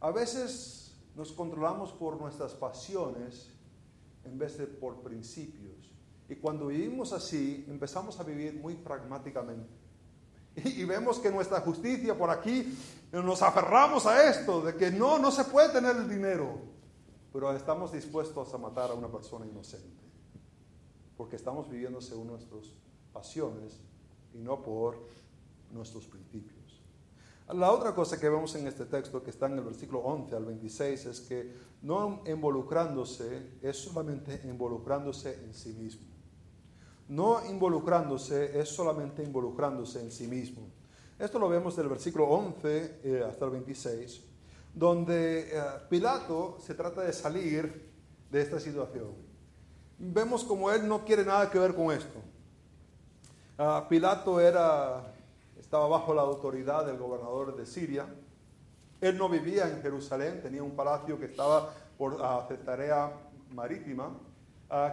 A 0.00 0.10
veces 0.10 0.94
nos 1.16 1.32
controlamos 1.32 1.92
por 1.92 2.20
nuestras 2.20 2.52
pasiones 2.52 3.53
en 4.24 4.38
vez 4.38 4.58
de 4.58 4.66
por 4.66 5.02
principios. 5.02 5.90
Y 6.28 6.36
cuando 6.36 6.68
vivimos 6.68 7.12
así, 7.12 7.64
empezamos 7.68 8.18
a 8.18 8.22
vivir 8.22 8.54
muy 8.54 8.74
pragmáticamente. 8.74 9.84
Y, 10.64 10.84
vemos 10.84 11.18
que 11.18 11.32
nuestra 11.32 11.60
justicia 11.60 12.16
por 12.16 12.30
aquí, 12.30 12.78
nos 13.10 13.42
aferramos 13.42 14.06
a 14.06 14.30
esto, 14.30 14.62
de 14.62 14.76
que 14.76 14.90
no, 14.92 15.18
no 15.18 15.32
se 15.32 15.44
puede 15.44 15.70
tener 15.70 15.96
el 15.96 16.08
dinero 16.08 16.74
pero 17.34 17.52
estamos 17.52 17.90
dispuestos 17.90 18.54
a 18.54 18.58
matar 18.58 18.92
a 18.92 18.94
una 18.94 19.10
persona 19.10 19.44
inocente, 19.44 20.04
porque 21.16 21.34
estamos 21.34 21.68
viviendo 21.68 22.00
según 22.00 22.28
nuestras 22.28 22.70
pasiones 23.12 23.80
y 24.32 24.38
no 24.38 24.62
por 24.62 25.04
nuestros 25.72 26.06
principios. 26.06 26.63
La 27.52 27.70
otra 27.70 27.94
cosa 27.94 28.18
que 28.18 28.28
vemos 28.28 28.54
en 28.54 28.66
este 28.66 28.86
texto, 28.86 29.22
que 29.22 29.30
está 29.30 29.46
en 29.46 29.58
el 29.58 29.64
versículo 29.64 30.00
11 30.00 30.34
al 30.34 30.44
26, 30.46 31.06
es 31.06 31.20
que 31.20 31.52
no 31.82 32.22
involucrándose 32.26 33.58
es 33.60 33.76
solamente 33.76 34.40
involucrándose 34.44 35.34
en 35.44 35.54
sí 35.54 35.74
mismo. 35.74 36.06
No 37.08 37.44
involucrándose 37.46 38.58
es 38.58 38.70
solamente 38.70 39.22
involucrándose 39.22 40.00
en 40.00 40.10
sí 40.10 40.26
mismo. 40.26 40.62
Esto 41.18 41.38
lo 41.38 41.48
vemos 41.48 41.76
del 41.76 41.88
versículo 41.88 42.24
11 42.28 43.00
eh, 43.04 43.24
hasta 43.28 43.44
el 43.44 43.50
26 43.50 44.34
donde 44.74 45.56
eh, 45.56 45.62
Pilato 45.88 46.58
se 46.60 46.74
trata 46.74 47.02
de 47.02 47.12
salir 47.12 47.90
de 48.30 48.42
esta 48.42 48.58
situación. 48.58 49.12
Vemos 49.98 50.42
como 50.42 50.70
él 50.72 50.88
no 50.88 51.04
quiere 51.04 51.24
nada 51.24 51.48
que 51.48 51.58
ver 51.58 51.74
con 51.74 51.92
esto. 51.92 52.20
Ah, 53.56 53.86
Pilato 53.88 54.40
era, 54.40 55.13
estaba 55.74 55.88
bajo 55.88 56.14
la 56.14 56.22
autoridad 56.22 56.86
del 56.86 56.98
gobernador 56.98 57.56
de 57.56 57.66
Siria. 57.66 58.06
Él 59.00 59.18
no 59.18 59.28
vivía 59.28 59.68
en 59.68 59.82
Jerusalén, 59.82 60.40
tenía 60.40 60.62
un 60.62 60.76
palacio 60.76 61.18
que 61.18 61.24
estaba 61.24 61.74
por 61.98 62.12
uh, 62.12 62.46
Cesarea 62.46 63.10
Marítima, 63.50 64.16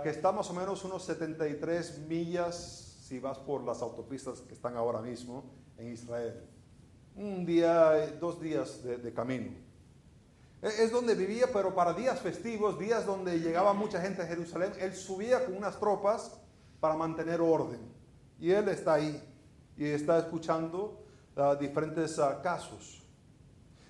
que 0.01 0.09
está 0.09 0.31
más 0.31 0.49
o 0.49 0.55
menos 0.55 0.83
unos 0.83 1.03
73 1.03 1.99
millas 2.07 2.97
si 3.07 3.19
vas 3.19 3.37
por 3.37 3.63
las 3.63 3.83
autopistas 3.83 4.39
que 4.39 4.55
están 4.55 4.75
ahora 4.75 5.03
mismo 5.03 5.43
en 5.77 5.93
Israel. 5.93 6.49
Un 7.15 7.45
día, 7.45 8.17
dos 8.19 8.41
días 8.41 8.81
de 8.83 9.13
camino. 9.13 9.51
Es 10.63 10.91
donde 10.91 11.13
vivía, 11.13 11.45
pero 11.53 11.75
para 11.75 11.93
días 11.93 12.19
festivos, 12.21 12.79
días 12.79 13.05
donde 13.05 13.39
llegaba 13.39 13.73
mucha 13.73 14.01
gente 14.01 14.23
a 14.23 14.25
Jerusalén, 14.25 14.73
él 14.79 14.95
subía 14.95 15.45
con 15.45 15.57
unas 15.57 15.79
tropas 15.79 16.41
para 16.79 16.95
mantener 16.95 17.39
orden. 17.39 17.81
Y 18.39 18.49
él 18.49 18.67
está 18.69 18.95
ahí 18.95 19.30
y 19.81 19.89
está 19.89 20.19
escuchando 20.19 21.03
uh, 21.35 21.55
diferentes 21.59 22.15
uh, 22.19 22.39
casos. 22.43 23.01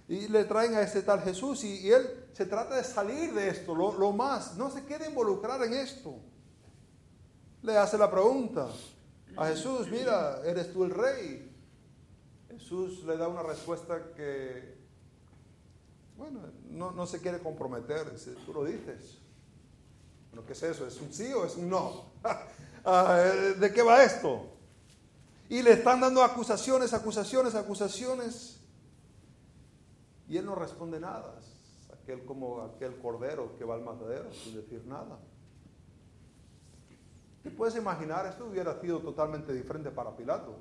Y 0.07 0.29
le 0.29 0.45
traen 0.45 0.75
a 0.75 0.81
este 0.81 1.01
tal 1.01 1.19
Jesús 1.21 1.65
y, 1.65 1.91
él 1.91 2.29
se 2.31 2.45
trata 2.45 2.77
de 2.77 2.83
salir 2.85 3.33
de 3.33 3.49
esto, 3.49 3.75
lo, 3.75 3.97
lo 3.97 4.13
más, 4.13 4.55
no 4.55 4.71
se 4.71 4.85
quiere 4.85 5.07
involucrar 5.07 5.61
en 5.63 5.73
esto. 5.73 6.15
Le 7.61 7.77
hace 7.77 7.97
la 7.97 8.09
pregunta 8.09 8.69
a 9.35 9.47
Jesús, 9.47 9.89
mira, 9.89 10.41
¿eres 10.45 10.71
tú 10.71 10.85
el 10.85 10.91
rey? 10.91 11.51
Jesús 12.49 13.03
le 13.03 13.17
da 13.17 13.27
una 13.27 13.43
respuesta 13.43 14.13
que 14.15 14.79
bueno, 16.15 16.39
no, 16.69 16.91
no 16.91 17.05
se 17.05 17.19
quiere 17.19 17.39
comprometer, 17.39 18.15
tú 18.45 18.53
lo 18.53 18.63
dices. 18.63 19.17
Bueno, 20.29 20.45
¿qué 20.47 20.53
es 20.53 20.63
eso? 20.63 20.87
¿Es 20.87 21.01
un 21.01 21.11
sí 21.11 21.33
o 21.33 21.43
es 21.45 21.57
un 21.57 21.69
no? 21.69 22.11
Ah, 22.83 23.31
¿De 23.59 23.71
qué 23.71 23.83
va 23.83 24.03
esto? 24.03 24.60
Y 25.51 25.61
le 25.63 25.73
están 25.73 25.99
dando 25.99 26.23
acusaciones, 26.23 26.93
acusaciones, 26.93 27.55
acusaciones. 27.55 28.57
Y 30.29 30.37
él 30.37 30.45
no 30.45 30.55
responde 30.55 30.97
nada. 30.97 31.37
Aquel 31.91 32.23
como 32.23 32.61
aquel 32.61 32.97
cordero 32.99 33.57
que 33.57 33.65
va 33.65 33.75
al 33.75 33.81
matadero 33.81 34.31
sin 34.31 34.55
decir 34.55 34.85
nada. 34.85 35.19
¿Qué 37.43 37.49
puedes 37.49 37.75
imaginar? 37.75 38.25
Esto 38.27 38.45
hubiera 38.45 38.79
sido 38.79 38.99
totalmente 38.99 39.51
diferente 39.51 39.91
para 39.91 40.15
Pilato. 40.15 40.55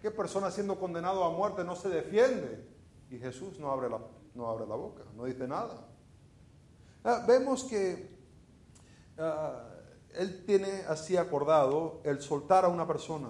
¿Qué 0.00 0.10
persona 0.10 0.50
siendo 0.50 0.78
condenado 0.78 1.22
a 1.24 1.30
muerte 1.30 1.62
no 1.62 1.76
se 1.76 1.90
defiende? 1.90 2.66
Y 3.10 3.18
Jesús 3.18 3.58
no 3.58 3.70
abre 3.70 3.90
la, 3.90 4.00
no 4.34 4.48
abre 4.48 4.66
la 4.66 4.74
boca, 4.74 5.02
no 5.14 5.26
dice 5.26 5.46
nada. 5.46 5.86
Ah, 7.04 7.26
vemos 7.28 7.64
que 7.64 8.10
ah, 9.18 9.68
él 10.14 10.46
tiene 10.46 10.80
así 10.88 11.18
acordado 11.18 12.00
el 12.04 12.22
soltar 12.22 12.64
a 12.64 12.68
una 12.68 12.86
persona. 12.86 13.28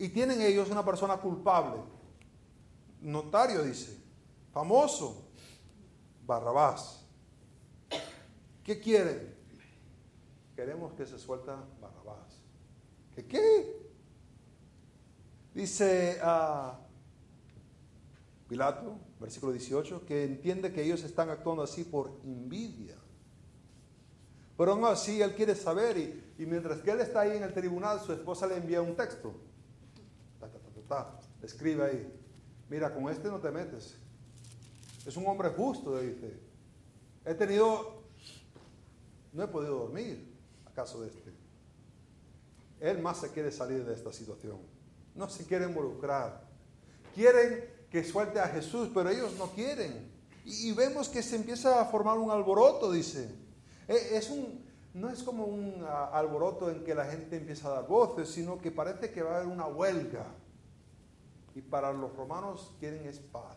Y 0.00 0.08
tienen 0.08 0.40
ellos 0.40 0.70
una 0.70 0.82
persona 0.82 1.18
culpable. 1.18 1.76
Notario 3.02 3.62
dice, 3.62 4.02
famoso, 4.50 5.28
Barrabás. 6.26 7.04
¿Qué 8.64 8.80
quieren? 8.80 9.36
Queremos 10.56 10.94
que 10.94 11.04
se 11.04 11.18
suelta 11.18 11.62
Barrabás. 11.82 12.40
¿Qué? 13.28 13.76
Dice 15.52 16.18
ah, 16.22 16.78
Pilato, 18.48 18.96
versículo 19.20 19.52
18, 19.52 20.06
que 20.06 20.24
entiende 20.24 20.72
que 20.72 20.82
ellos 20.82 21.04
están 21.04 21.28
actuando 21.28 21.62
así 21.62 21.84
por 21.84 22.18
envidia. 22.24 22.96
Pero 24.56 24.72
aún 24.72 24.84
así 24.86 25.20
él 25.20 25.34
quiere 25.34 25.54
saber 25.54 25.98
y, 26.38 26.46
mientras 26.46 26.80
que 26.80 26.90
él 26.90 27.00
está 27.00 27.20
ahí 27.20 27.36
en 27.36 27.42
el 27.42 27.52
tribunal, 27.52 28.00
su 28.00 28.14
esposa 28.14 28.46
le 28.46 28.56
envía 28.56 28.80
un 28.80 28.96
texto. 28.96 29.49
Escribe 31.42 31.84
ahí, 31.84 32.20
mira, 32.68 32.92
con 32.92 33.08
este 33.10 33.28
no 33.28 33.40
te 33.40 33.50
metes. 33.50 33.96
Es 35.06 35.16
un 35.16 35.26
hombre 35.26 35.50
justo, 35.50 35.98
dice. 35.98 36.38
He 37.24 37.34
tenido, 37.34 38.02
no 39.32 39.42
he 39.42 39.48
podido 39.48 39.78
dormir 39.78 40.34
a 40.66 40.70
caso 40.70 41.00
de 41.02 41.08
este. 41.08 41.32
Él 42.80 42.98
más 43.00 43.18
se 43.18 43.30
quiere 43.30 43.52
salir 43.52 43.84
de 43.84 43.94
esta 43.94 44.12
situación. 44.12 44.58
No 45.14 45.28
se 45.28 45.44
quiere 45.44 45.66
involucrar. 45.66 46.48
Quieren 47.14 47.64
que 47.90 48.04
suelte 48.04 48.40
a 48.40 48.48
Jesús, 48.48 48.90
pero 48.94 49.10
ellos 49.10 49.34
no 49.36 49.50
quieren. 49.50 50.10
Y, 50.44 50.72
vemos 50.72 51.08
que 51.08 51.22
se 51.22 51.36
empieza 51.36 51.80
a 51.80 51.84
formar 51.84 52.18
un 52.18 52.30
alboroto, 52.30 52.90
dice. 52.90 53.30
E, 53.86 54.16
es 54.16 54.30
un, 54.30 54.64
no 54.94 55.10
es 55.10 55.22
como 55.22 55.44
un 55.44 55.84
ah, 55.86 56.10
alboroto 56.12 56.70
en 56.70 56.82
que 56.82 56.94
la 56.94 57.04
gente 57.04 57.36
empieza 57.36 57.68
a 57.68 57.72
dar 57.72 57.86
voces, 57.86 58.30
sino 58.30 58.58
que 58.58 58.70
parece 58.70 59.10
que 59.10 59.22
va 59.22 59.32
a 59.32 59.36
haber 59.38 59.48
una 59.48 59.66
huelga. 59.66 60.26
Y 61.60 61.62
para 61.62 61.92
los 61.92 62.16
romanos 62.16 62.72
quieren 62.80 63.06
es 63.06 63.18
paz. 63.18 63.54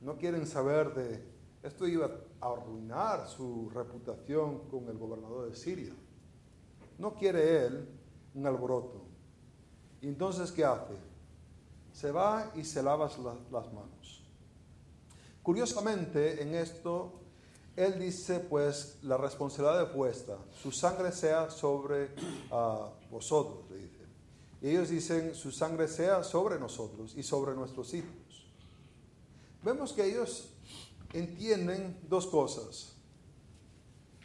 No 0.00 0.16
quieren 0.16 0.46
saber 0.46 0.94
de... 0.94 1.28
Esto 1.64 1.88
iba 1.88 2.08
a 2.40 2.46
arruinar 2.46 3.26
su 3.26 3.68
reputación 3.70 4.68
con 4.68 4.88
el 4.88 4.96
gobernador 4.96 5.50
de 5.50 5.56
Siria. 5.56 5.92
No 6.96 7.16
quiere 7.16 7.66
él 7.66 7.88
un 8.36 8.46
alboroto. 8.46 9.02
Y 10.00 10.06
entonces, 10.06 10.52
¿qué 10.52 10.64
hace? 10.64 10.94
Se 11.92 12.12
va 12.12 12.52
y 12.54 12.62
se 12.62 12.84
lava 12.84 13.10
las 13.50 13.72
manos. 13.72 14.24
Curiosamente, 15.42 16.40
en 16.40 16.54
esto, 16.54 17.14
él 17.74 17.98
dice, 17.98 18.38
pues, 18.38 19.00
la 19.02 19.16
responsabilidad 19.16 19.88
de 19.88 19.92
puesta, 19.92 20.38
su 20.52 20.70
sangre 20.70 21.10
sea 21.10 21.50
sobre 21.50 22.14
uh, 22.52 23.10
vosotros, 23.10 23.68
le 23.70 23.78
dice. 23.78 23.99
Y 24.62 24.70
ellos 24.70 24.90
dicen, 24.90 25.34
su 25.34 25.50
sangre 25.50 25.88
sea 25.88 26.22
sobre 26.22 26.58
nosotros 26.58 27.14
y 27.16 27.22
sobre 27.22 27.54
nuestros 27.54 27.94
hijos. 27.94 28.50
Vemos 29.62 29.92
que 29.92 30.04
ellos 30.04 30.50
entienden 31.12 31.98
dos 32.08 32.26
cosas. 32.26 32.92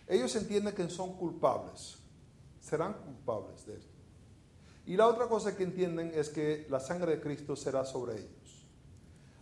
Ellos 0.08 0.36
entienden 0.36 0.76
que 0.76 0.90
son 0.90 1.14
culpables, 1.14 1.98
serán 2.62 2.94
culpables 2.94 3.66
de 3.66 3.78
esto. 3.78 3.96
Y 4.86 4.96
la 4.96 5.08
otra 5.08 5.28
cosa 5.28 5.56
que 5.58 5.64
entienden 5.64 6.12
es 6.14 6.30
que 6.30 6.68
la 6.70 6.80
sangre 6.80 7.16
de 7.16 7.22
Cristo 7.22 7.56
será 7.56 7.86
sobre 7.86 8.14
ellos. 8.14 8.68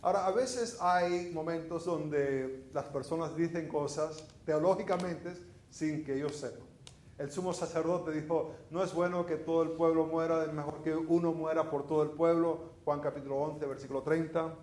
Ahora, 0.00 0.26
a 0.26 0.30
veces 0.30 0.78
hay 0.80 1.30
momentos 1.32 1.84
donde 1.84 2.68
las 2.72 2.86
personas 2.86 3.36
dicen 3.36 3.68
cosas 3.68 4.24
teológicamente 4.46 5.34
sin 5.70 6.04
que 6.04 6.16
ellos 6.16 6.36
sepan. 6.36 6.63
El 7.16 7.30
sumo 7.30 7.52
sacerdote 7.52 8.10
dijo, 8.10 8.54
no 8.70 8.82
es 8.82 8.92
bueno 8.92 9.24
que 9.24 9.36
todo 9.36 9.62
el 9.62 9.70
pueblo 9.70 10.06
muera, 10.06 10.44
es 10.44 10.52
mejor 10.52 10.82
que 10.82 10.94
uno 10.94 11.32
muera 11.32 11.70
por 11.70 11.86
todo 11.86 12.02
el 12.02 12.10
pueblo. 12.10 12.74
Juan 12.84 13.00
capítulo 13.00 13.36
11, 13.36 13.66
versículo 13.66 14.02
30. 14.02 14.54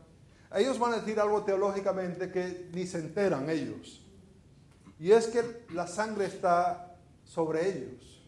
Ellos 0.56 0.78
van 0.78 0.94
a 0.94 0.98
decir 0.98 1.20
algo 1.20 1.44
teológicamente 1.44 2.30
que 2.30 2.70
ni 2.74 2.86
se 2.86 3.00
enteran 3.00 3.50
ellos. 3.50 4.06
Y 5.00 5.12
es 5.12 5.28
que 5.28 5.66
la 5.74 5.88
sangre 5.88 6.26
está 6.26 6.98
sobre 7.24 7.70
ellos. 7.70 8.22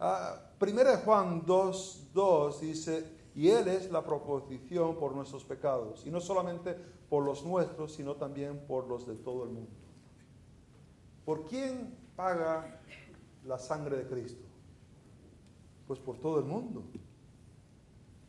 Ah, 0.00 0.34
primera 0.58 0.90
de 0.90 1.02
Juan 1.04 1.44
2, 1.46 2.08
2 2.12 2.60
dice, 2.60 3.04
y 3.34 3.48
Él 3.48 3.68
es 3.68 3.90
la 3.92 4.04
proposición 4.04 4.96
por 4.96 5.14
nuestros 5.14 5.44
pecados, 5.44 6.04
y 6.04 6.10
no 6.10 6.20
solamente 6.20 6.74
por 7.08 7.24
los 7.24 7.44
nuestros, 7.44 7.94
sino 7.94 8.16
también 8.16 8.66
por 8.66 8.88
los 8.88 9.06
de 9.06 9.14
todo 9.14 9.44
el 9.44 9.50
mundo. 9.50 9.70
¿Por 11.24 11.44
quién 11.44 11.96
paga 12.16 12.80
la 13.46 13.58
sangre 13.58 13.96
de 13.96 14.06
Cristo? 14.06 14.44
Pues 15.86 15.98
por 16.00 16.18
todo 16.18 16.38
el 16.38 16.44
mundo. 16.44 16.82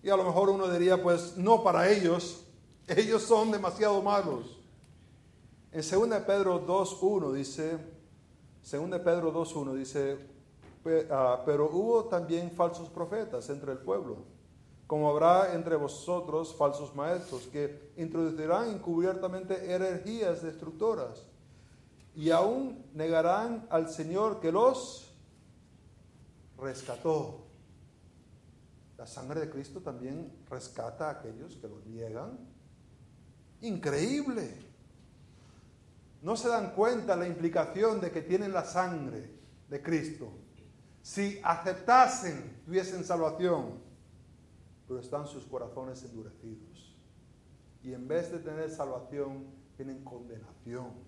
Y 0.04 0.10
a 0.10 0.18
lo 0.18 0.24
mejor 0.24 0.50
uno 0.50 0.70
diría, 0.70 1.02
pues 1.02 1.38
no 1.38 1.64
para 1.64 1.90
ellos, 1.90 2.46
ellos 2.88 3.24
son 3.24 3.52
demasiado 3.52 4.02
malos. 4.02 4.60
En 5.72 5.82
2 5.82 6.20
Pedro 6.26 6.66
2.1 6.66 7.34
dice, 7.34 7.78
2 8.72 9.00
Pedro 9.02 9.34
2.1 9.34 9.74
dice, 9.74 10.18
ah, 11.10 11.42
pero 11.46 11.70
hubo 11.72 12.06
también 12.06 12.52
falsos 12.52 12.90
profetas 12.90 13.50
entre 13.50 13.72
el 13.72 13.80
pueblo, 13.80 14.18
como 14.88 15.10
habrá 15.10 15.54
entre 15.54 15.76
vosotros 15.76 16.56
falsos 16.56 16.96
maestros 16.96 17.48
que 17.48 17.92
introducirán 17.98 18.70
encubiertamente 18.70 19.74
herejías 19.74 20.44
destructoras 20.44 21.26
y 22.16 22.30
aún 22.32 22.86
negarán 22.94 23.68
al 23.70 23.90
Señor 23.90 24.40
que 24.40 24.52
los 24.52 25.14
rescató. 26.58 27.46
La 28.98 29.06
sangre 29.06 29.42
de 29.42 29.50
Cristo 29.50 29.82
también 29.82 30.32
rescata 30.50 31.08
a 31.08 31.12
aquellos 31.12 31.58
que 31.58 31.68
lo 31.68 31.82
niegan. 31.82 32.40
Increíble. 33.62 34.56
No 36.22 36.38
se 36.38 36.48
dan 36.48 36.72
cuenta 36.72 37.16
la 37.16 37.28
implicación 37.28 38.00
de 38.00 38.12
que 38.12 38.22
tienen 38.22 38.54
la 38.54 38.64
sangre 38.64 39.30
de 39.70 39.82
Cristo. 39.82 40.32
Si 41.02 41.40
aceptasen, 41.44 42.62
tuviesen 42.66 43.04
salvación, 43.04 43.80
pero 44.88 45.00
están 45.00 45.28
sus 45.28 45.46
corazones 45.46 46.02
endurecidos. 46.04 46.96
Y 47.84 47.94
en 47.94 48.08
vez 48.08 48.32
de 48.32 48.40
tener 48.40 48.72
salvación, 48.72 49.46
tienen 49.76 50.04
condenación. 50.04 51.05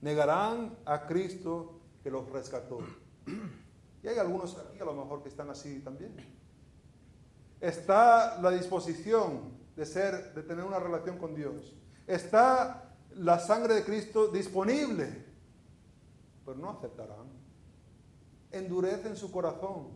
Negarán 0.00 0.76
a 0.84 1.06
Cristo 1.06 1.80
que 2.02 2.10
los 2.10 2.28
rescató. 2.30 2.78
Y 4.02 4.08
hay 4.08 4.18
algunos 4.18 4.56
aquí 4.56 4.78
a 4.80 4.84
lo 4.84 4.92
mejor 4.92 5.22
que 5.22 5.28
están 5.28 5.50
así 5.50 5.80
también. 5.80 6.14
Está 7.60 8.40
la 8.40 8.50
disposición 8.50 9.56
de 9.74 9.84
ser, 9.84 10.32
de 10.34 10.42
tener 10.42 10.64
una 10.64 10.78
relación 10.78 11.18
con 11.18 11.34
Dios. 11.34 11.74
Está 12.06 12.94
la 13.16 13.38
sangre 13.38 13.74
de 13.74 13.84
Cristo 13.84 14.28
disponible, 14.28 15.24
pero 16.44 16.56
no 16.56 16.70
aceptarán. 16.70 17.26
Endurecen 18.52 19.16
su 19.16 19.32
corazón. 19.32 19.88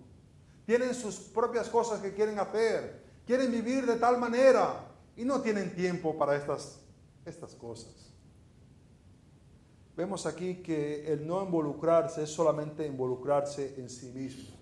Tienen 0.67 0.95
sus 0.95 1.17
propias 1.17 1.69
cosas 1.69 2.01
que 2.01 2.13
quieren 2.13 2.39
hacer. 2.39 3.05
Quieren 3.27 3.53
vivir 3.53 3.87
de 3.87 3.97
tal 3.97 4.19
manera 4.19 4.89
y 5.17 5.25
no 5.25 5.41
tienen 5.41 5.75
tiempo 5.75 6.17
para 6.19 6.35
estas, 6.35 6.81
estas 7.25 7.55
cosas. 7.55 8.10
Vemos 10.01 10.25
aquí 10.25 10.63
que 10.63 11.13
el 11.13 11.27
no 11.27 11.45
involucrarse 11.45 12.23
es 12.23 12.31
solamente 12.31 12.87
involucrarse 12.87 13.75
en 13.77 13.91
sí 13.91 14.11
mismo. 14.13 14.57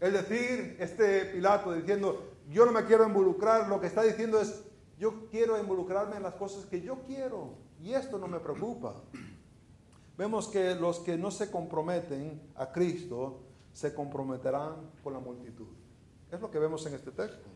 Es 0.00 0.14
decir, 0.14 0.78
este 0.80 1.26
Pilato 1.26 1.74
diciendo, 1.74 2.32
yo 2.48 2.64
no 2.64 2.72
me 2.72 2.86
quiero 2.86 3.06
involucrar, 3.06 3.68
lo 3.68 3.78
que 3.82 3.86
está 3.86 4.02
diciendo 4.02 4.40
es, 4.40 4.64
yo 4.98 5.28
quiero 5.30 5.60
involucrarme 5.60 6.16
en 6.16 6.22
las 6.22 6.36
cosas 6.36 6.64
que 6.64 6.80
yo 6.80 7.02
quiero 7.06 7.58
y 7.82 7.92
esto 7.92 8.16
no 8.16 8.26
me 8.26 8.40
preocupa. 8.40 8.94
Vemos 10.16 10.48
que 10.48 10.74
los 10.74 11.00
que 11.00 11.18
no 11.18 11.30
se 11.30 11.50
comprometen 11.50 12.40
a 12.54 12.72
Cristo 12.72 13.42
se 13.74 13.92
comprometerán 13.92 14.90
con 15.02 15.12
la 15.12 15.18
multitud. 15.18 15.68
Es 16.32 16.40
lo 16.40 16.50
que 16.50 16.58
vemos 16.58 16.86
en 16.86 16.94
este 16.94 17.10
texto. 17.10 17.46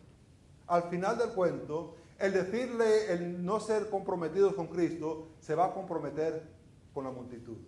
Al 0.66 0.82
final 0.90 1.16
del 1.16 1.30
cuento, 1.30 1.94
el 2.18 2.34
decirle 2.34 3.10
el 3.10 3.42
no 3.42 3.58
ser 3.58 3.88
comprometidos 3.88 4.52
con 4.52 4.66
Cristo 4.66 5.28
se 5.40 5.54
va 5.54 5.64
a 5.66 5.72
comprometer 5.72 6.57
con 6.98 7.04
la 7.04 7.12
multitud. 7.12 7.58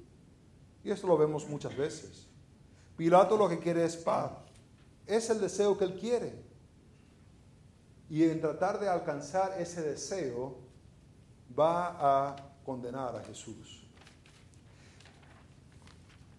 Y 0.83 0.91
esto 0.91 1.07
lo 1.07 1.17
vemos 1.17 1.49
muchas 1.49 1.77
veces. 1.77 2.27
Pilato 2.97 3.37
lo 3.37 3.49
que 3.49 3.61
quiere 3.61 3.85
es 3.85 3.97
paz. 3.97 4.33
Es 5.07 5.31
el 5.31 5.41
deseo 5.41 5.79
que 5.79 5.85
él 5.85 5.95
quiere. 5.95 6.35
Y 8.09 8.25
en 8.25 8.41
tratar 8.41 8.81
de 8.81 8.89
alcanzar 8.89 9.61
ese 9.61 9.83
deseo 9.83 10.59
va 11.57 12.31
a 12.31 12.37
condenar 12.65 13.15
a 13.15 13.23
Jesús. 13.23 13.87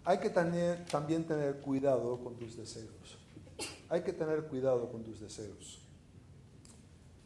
Hay 0.04 0.18
que 0.18 0.28
también 0.28 1.26
tener 1.26 1.62
cuidado 1.62 2.22
con 2.22 2.36
tus 2.36 2.58
deseos. 2.58 3.16
Hay 3.88 4.02
que 4.02 4.12
tener 4.12 4.48
cuidado 4.48 4.90
con 4.90 5.02
tus 5.02 5.18
deseos. 5.18 5.80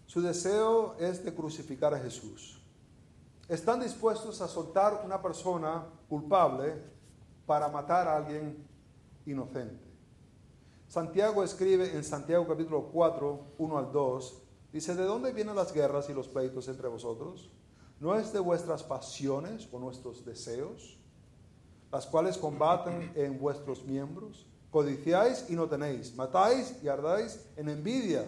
Su 0.07 0.23
deseo 0.23 0.97
es 1.01 1.25
de 1.25 1.35
crucificar 1.35 1.93
a 1.93 1.99
Jesús. 1.99 2.56
Están 3.49 3.79
dispuestos 3.81 4.41
a 4.41 4.49
soltar 4.49 5.03
una 5.05 5.23
persona 5.23 5.87
culpable 6.09 6.83
para 7.47 7.69
matar 7.69 8.09
a 8.09 8.17
alguien 8.17 8.67
inocente. 9.25 9.87
Santiago 10.89 11.45
escribe 11.45 11.95
en 11.95 12.03
Santiago 12.03 12.47
capítulo 12.47 12.91
4, 12.93 13.55
1 13.59 13.79
al 13.79 13.93
2, 13.93 14.43
dice, 14.73 14.97
¿de 14.97 15.05
dónde 15.05 15.33
vienen 15.33 15.55
las 15.55 15.73
guerras 15.73 16.11
y 16.11 16.13
los 16.13 16.27
pleitos 16.27 16.67
entre 16.67 16.89
vosotros? 16.89 17.53
¿No 18.01 18.17
es 18.17 18.33
de 18.33 18.41
vuestras 18.41 18.83
pasiones 18.83 19.69
o 19.73 19.79
nuestros 19.79 20.25
deseos, 20.25 20.99
las 21.93 22.07
cuales 22.07 22.39
combaten 22.39 23.13
en 23.15 23.39
vuestros 23.39 23.85
miembros? 23.85 24.49
Codiciáis 24.73 25.49
y 25.49 25.55
no 25.55 25.69
tenéis, 25.69 26.15
matáis 26.17 26.83
y 26.83 26.89
ardáis 26.89 27.49
en 27.57 27.69
envidia, 27.69 28.25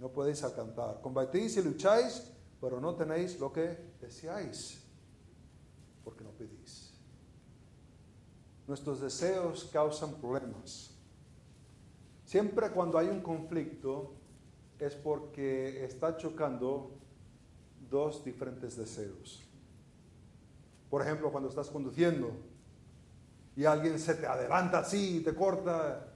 no 0.00 0.08
podéis 0.08 0.42
alcanzar. 0.42 1.00
Combatís 1.00 1.56
y 1.56 1.62
lucháis, 1.62 2.32
pero 2.60 2.80
no 2.80 2.94
tenéis 2.94 3.38
lo 3.38 3.52
que 3.52 3.94
deseáis, 4.00 4.82
porque 6.04 6.24
no 6.24 6.30
pedís. 6.30 6.94
Nuestros 8.66 9.00
deseos 9.00 9.70
causan 9.72 10.14
problemas. 10.14 10.90
Siempre 12.24 12.70
cuando 12.70 12.98
hay 12.98 13.08
un 13.08 13.20
conflicto 13.20 14.14
es 14.78 14.94
porque 14.94 15.84
está 15.84 16.16
chocando 16.16 16.98
dos 17.88 18.24
diferentes 18.24 18.76
deseos. 18.76 19.44
Por 20.90 21.02
ejemplo, 21.02 21.30
cuando 21.30 21.48
estás 21.48 21.68
conduciendo 21.68 22.32
y 23.54 23.64
alguien 23.64 23.98
se 23.98 24.14
te 24.14 24.26
adelanta 24.26 24.80
así 24.80 25.18
y 25.18 25.20
te 25.20 25.34
corta, 25.34 26.12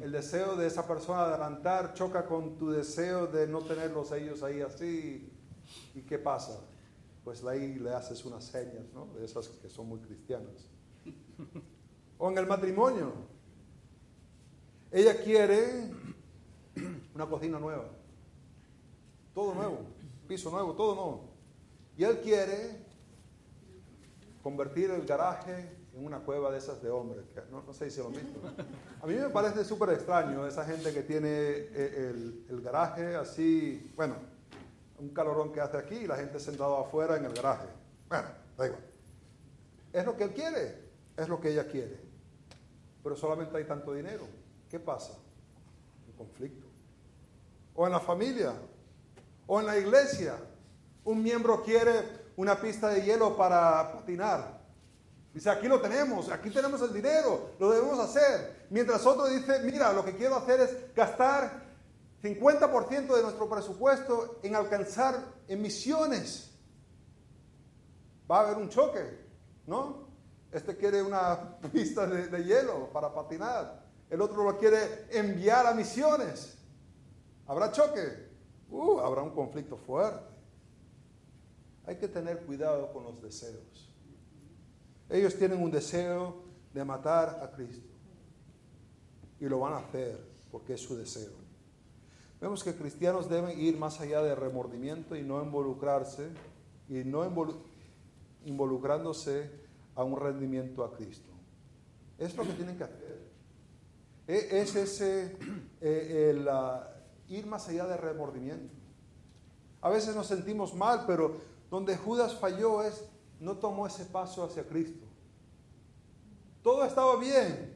el 0.00 0.10
deseo 0.10 0.56
de 0.56 0.66
esa 0.66 0.86
persona 0.86 1.22
adelantar 1.22 1.94
choca 1.94 2.26
con 2.26 2.56
tu 2.58 2.70
deseo 2.70 3.26
de 3.26 3.46
no 3.46 3.60
tenerlos 3.60 4.10
ellos 4.12 4.42
ahí 4.42 4.60
así. 4.60 5.32
¿Y 5.94 6.02
qué 6.02 6.18
pasa? 6.18 6.60
Pues 7.24 7.42
ahí 7.44 7.74
le 7.74 7.90
haces 7.90 8.24
unas 8.24 8.44
señas, 8.44 8.84
¿no? 8.92 9.06
De 9.14 9.24
esas 9.24 9.48
que 9.48 9.68
son 9.68 9.88
muy 9.88 10.00
cristianas. 10.00 10.68
O 12.18 12.30
en 12.30 12.38
el 12.38 12.46
matrimonio. 12.46 13.12
Ella 14.90 15.20
quiere 15.20 15.90
una 17.14 17.26
cocina 17.26 17.58
nueva. 17.58 17.86
Todo 19.34 19.54
nuevo. 19.54 19.80
Piso 20.28 20.50
nuevo, 20.50 20.72
todo 20.74 20.94
nuevo. 20.94 21.34
Y 21.96 22.04
él 22.04 22.20
quiere 22.20 22.84
convertir 24.42 24.90
el 24.90 25.04
garaje 25.06 25.84
en 25.94 26.04
una 26.04 26.20
cueva 26.20 26.50
de 26.50 26.58
esas 26.58 26.82
de 26.82 26.90
hombres. 26.90 27.24
no, 27.50 27.62
no, 27.62 27.72
sé 27.72 27.90
si 27.90 28.00
lo 28.00 28.10
mismo. 28.10 28.40
A 29.00 29.06
mí 29.06 29.14
me 29.14 29.30
parece 29.30 29.64
súper 29.64 29.90
extraño 29.90 30.46
esa 30.46 30.64
gente 30.64 30.92
que 30.92 31.02
tiene 31.02 31.28
eh, 31.28 32.42
el, 32.48 32.60
garaje 32.60 33.14
así, 33.16 33.92
bueno, 33.94 34.16
un 34.98 35.08
calorón 35.10 35.52
que 35.52 35.60
hace 35.60 35.76
aquí 35.76 35.96
y 35.96 36.06
la 36.06 36.16
gente 36.16 36.38
sentada 36.38 36.80
afuera 36.80 37.16
en 37.16 37.24
el 37.24 37.34
garaje. 37.34 37.66
Bueno, 38.08 38.28
da 38.56 38.66
igual. 38.66 38.84
Es 39.92 40.04
lo 40.04 40.16
que 40.16 40.24
él 40.24 40.30
quiere, 40.32 40.78
es 41.16 41.28
lo 41.28 41.40
que 41.40 41.50
ella 41.50 41.66
quiere. 41.66 42.00
Pero 43.02 43.16
solamente 43.16 43.56
hay 43.56 43.64
tanto 43.64 43.92
dinero. 43.92 44.26
¿Qué 44.68 44.78
pasa? 44.80 45.12
Un 46.06 46.12
conflicto. 46.14 46.66
O 47.74 47.86
en 47.86 47.92
la 47.92 48.00
familia, 48.00 48.52
o 49.46 49.60
en 49.60 49.66
la 49.66 49.78
iglesia. 49.78 50.36
Un 51.04 51.22
miembro 51.22 51.62
quiere 51.62 52.24
una 52.36 52.60
pista 52.60 52.88
de 52.88 53.02
hielo 53.02 53.36
para 53.36 53.92
patinar 53.92 54.64
Dice, 55.34 55.50
aquí 55.50 55.66
lo 55.66 55.80
tenemos, 55.80 56.30
aquí 56.30 56.48
tenemos 56.48 56.80
el 56.82 56.92
dinero, 56.92 57.50
lo 57.58 57.72
debemos 57.72 57.98
hacer. 57.98 58.66
Mientras 58.70 59.04
otro 59.04 59.26
dice, 59.26 59.58
mira, 59.64 59.92
lo 59.92 60.04
que 60.04 60.14
quiero 60.14 60.36
hacer 60.36 60.60
es 60.60 60.94
gastar 60.94 61.63
50% 62.24 63.14
de 63.14 63.22
nuestro 63.22 63.50
presupuesto 63.50 64.38
en 64.42 64.54
alcanzar 64.54 65.22
emisiones. 65.46 66.58
Va 68.30 68.38
a 68.38 68.40
haber 68.44 68.56
un 68.56 68.70
choque, 68.70 69.02
¿no? 69.66 70.08
Este 70.50 70.74
quiere 70.74 71.02
una 71.02 71.58
pista 71.72 72.06
de, 72.06 72.42
hielo 72.42 72.88
para 72.90 73.12
patinar. 73.12 73.84
El 74.08 74.22
otro 74.22 74.42
lo 74.42 74.56
quiere 74.56 75.06
enviar 75.10 75.66
a 75.66 75.74
misiones. 75.74 76.56
¿Habrá 77.46 77.70
choque? 77.70 78.30
Uh, 78.70 79.00
habrá 79.00 79.22
un 79.22 79.34
conflicto 79.34 79.76
fuerte. 79.76 80.24
Hay 81.84 81.96
que 81.96 82.08
tener 82.08 82.40
cuidado 82.46 82.90
con 82.90 83.04
los 83.04 83.20
deseos. 83.20 83.94
Ellos 85.10 85.36
tienen 85.36 85.62
un 85.62 85.70
deseo 85.70 86.42
de 86.72 86.82
matar 86.86 87.40
a 87.42 87.50
Cristo. 87.50 87.92
Y 89.38 89.44
lo 89.44 89.60
van 89.60 89.74
a 89.74 89.78
hacer 89.78 90.18
porque 90.50 90.72
es 90.72 90.80
su 90.80 90.96
deseo. 90.96 91.43
Vemos 92.44 92.62
que 92.62 92.74
cristianos 92.74 93.30
deben 93.30 93.58
ir 93.58 93.78
más 93.78 94.02
allá 94.02 94.20
del 94.20 94.36
remordimiento 94.36 95.16
y 95.16 95.22
no 95.22 95.42
involucrarse, 95.42 96.28
y 96.90 97.02
no 97.02 97.24
involucrándose 98.44 99.50
a 99.94 100.04
un 100.04 100.20
rendimiento 100.20 100.84
a 100.84 100.92
Cristo. 100.94 101.30
Es 102.18 102.36
lo 102.36 102.42
que 102.42 102.52
tienen 102.52 102.76
que 102.76 102.84
hacer. 102.84 103.30
E, 104.28 104.60
es 104.60 104.76
ese, 104.76 105.38
eh, 105.80 106.34
el, 106.34 106.46
ir 107.34 107.46
más 107.46 107.66
allá 107.70 107.86
del 107.86 107.96
remordimiento. 107.96 108.74
A 109.80 109.88
veces 109.88 110.14
nos 110.14 110.26
sentimos 110.26 110.74
mal, 110.74 111.04
pero 111.06 111.40
donde 111.70 111.96
Judas 111.96 112.34
falló 112.34 112.82
es 112.82 113.06
no 113.40 113.56
tomó 113.56 113.86
ese 113.86 114.04
paso 114.04 114.44
hacia 114.44 114.68
Cristo. 114.68 115.06
Todo 116.62 116.84
estaba 116.84 117.16
bien, 117.16 117.74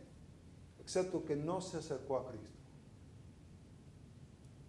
excepto 0.78 1.24
que 1.24 1.36
no 1.36 1.62
se 1.62 1.78
acercó 1.78 2.18
a 2.18 2.28
Cristo. 2.28 2.57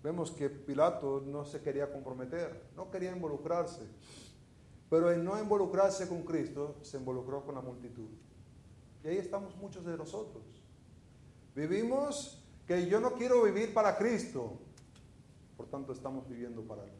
Vemos 0.04 0.32
que 0.32 0.50
Pilato 0.50 1.22
no 1.26 1.44
se 1.44 1.62
quería 1.62 1.92
comprometer, 1.92 2.70
no 2.76 2.90
quería 2.90 3.12
involucrarse, 3.12 3.82
pero 4.90 5.12
en 5.12 5.24
no 5.24 5.38
involucrarse 5.38 6.08
con 6.08 6.24
Cristo 6.24 6.78
se 6.82 6.98
involucró 6.98 7.44
con 7.44 7.56
la 7.56 7.62
multitud. 7.62 8.08
Y 9.04 9.08
ahí 9.08 9.18
estamos 9.18 9.56
muchos 9.58 9.86
de 9.86 9.98
nosotros. 9.98 10.44
Vivimos 11.56 12.42
que 12.66 12.88
yo 12.88 13.00
no 13.00 13.14
quiero 13.14 13.44
vivir 13.44 13.74
para 13.74 13.98
Cristo, 13.98 14.58
por 15.58 15.68
tanto 15.68 15.92
estamos 15.92 16.28
viviendo 16.30 16.62
para 16.62 16.84
Él. 16.84 17.00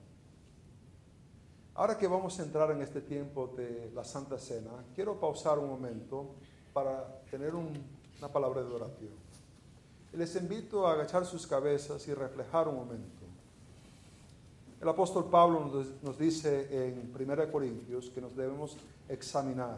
Ahora 1.76 1.98
que 1.98 2.08
vamos 2.08 2.38
a 2.40 2.44
entrar 2.44 2.72
en 2.72 2.82
este 2.82 3.00
tiempo 3.00 3.48
de 3.56 3.90
la 3.96 4.04
Santa 4.04 4.38
Cena, 4.38 4.72
quiero 4.94 5.18
pausar 5.18 5.58
un 5.60 5.70
momento 5.70 6.36
para 6.74 7.22
tener 7.32 7.56
una 7.56 8.28
palabra 8.34 8.62
de 8.62 8.74
oración. 8.74 9.19
Les 10.14 10.36
invito 10.36 10.88
a 10.88 10.94
agachar 10.94 11.26
sus 11.26 11.46
cabezas 11.46 12.08
y 12.08 12.14
reflejar 12.14 12.68
un 12.68 12.76
momento. 12.76 13.26
El 14.82 14.88
apóstol 14.88 15.30
Pablo 15.30 15.72
nos, 16.02 16.18
dice 16.18 16.68
en 16.72 17.14
1 17.14 17.52
Corintios 17.52 18.10
que 18.10 18.22
nos 18.22 18.36
debemos 18.36 18.78
examinar. 19.08 19.78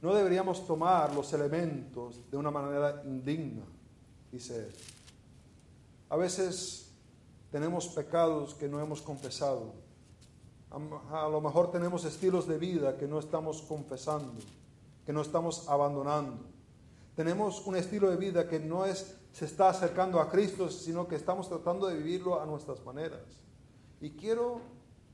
No 0.00 0.14
deberíamos 0.14 0.66
tomar 0.66 1.14
los 1.14 1.32
elementos 1.32 2.18
de 2.30 2.36
una 2.36 2.50
manera 2.50 3.02
indigna, 3.04 3.64
dice 4.32 4.66
él. 4.66 4.72
A 6.08 6.16
veces 6.16 6.90
tenemos 7.52 7.88
pecados 7.88 8.54
que 8.54 8.68
no 8.68 8.80
hemos 8.80 9.02
confesado 9.02 9.74
a 10.70 11.28
lo 11.28 11.40
mejor 11.40 11.72
tenemos 11.72 12.04
estilos 12.04 12.46
de 12.46 12.56
vida 12.56 12.96
que 12.96 13.08
no 13.08 13.18
estamos 13.18 13.60
confesando, 13.62 14.34
que 15.04 15.12
no 15.12 15.20
estamos 15.20 15.68
abandonando. 15.68 16.44
Tenemos 17.16 17.66
un 17.66 17.74
estilo 17.74 18.08
de 18.08 18.16
vida 18.16 18.48
que 18.48 18.60
no 18.60 18.86
es 18.86 19.16
se 19.32 19.44
está 19.44 19.68
acercando 19.68 20.20
a 20.20 20.28
Cristo, 20.28 20.70
sino 20.70 21.06
que 21.06 21.16
estamos 21.16 21.48
tratando 21.48 21.86
de 21.86 21.96
vivirlo 21.96 22.40
a 22.40 22.46
nuestras 22.46 22.84
maneras. 22.84 23.22
Y 24.00 24.10
quiero 24.10 24.60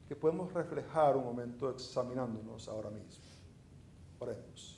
que 0.08 0.16
podamos 0.16 0.52
reflejar 0.52 1.16
un 1.16 1.24
momento 1.24 1.70
examinándonos 1.70 2.68
ahora 2.68 2.90
mismo. 2.90 3.24
Oremos. 4.18 4.76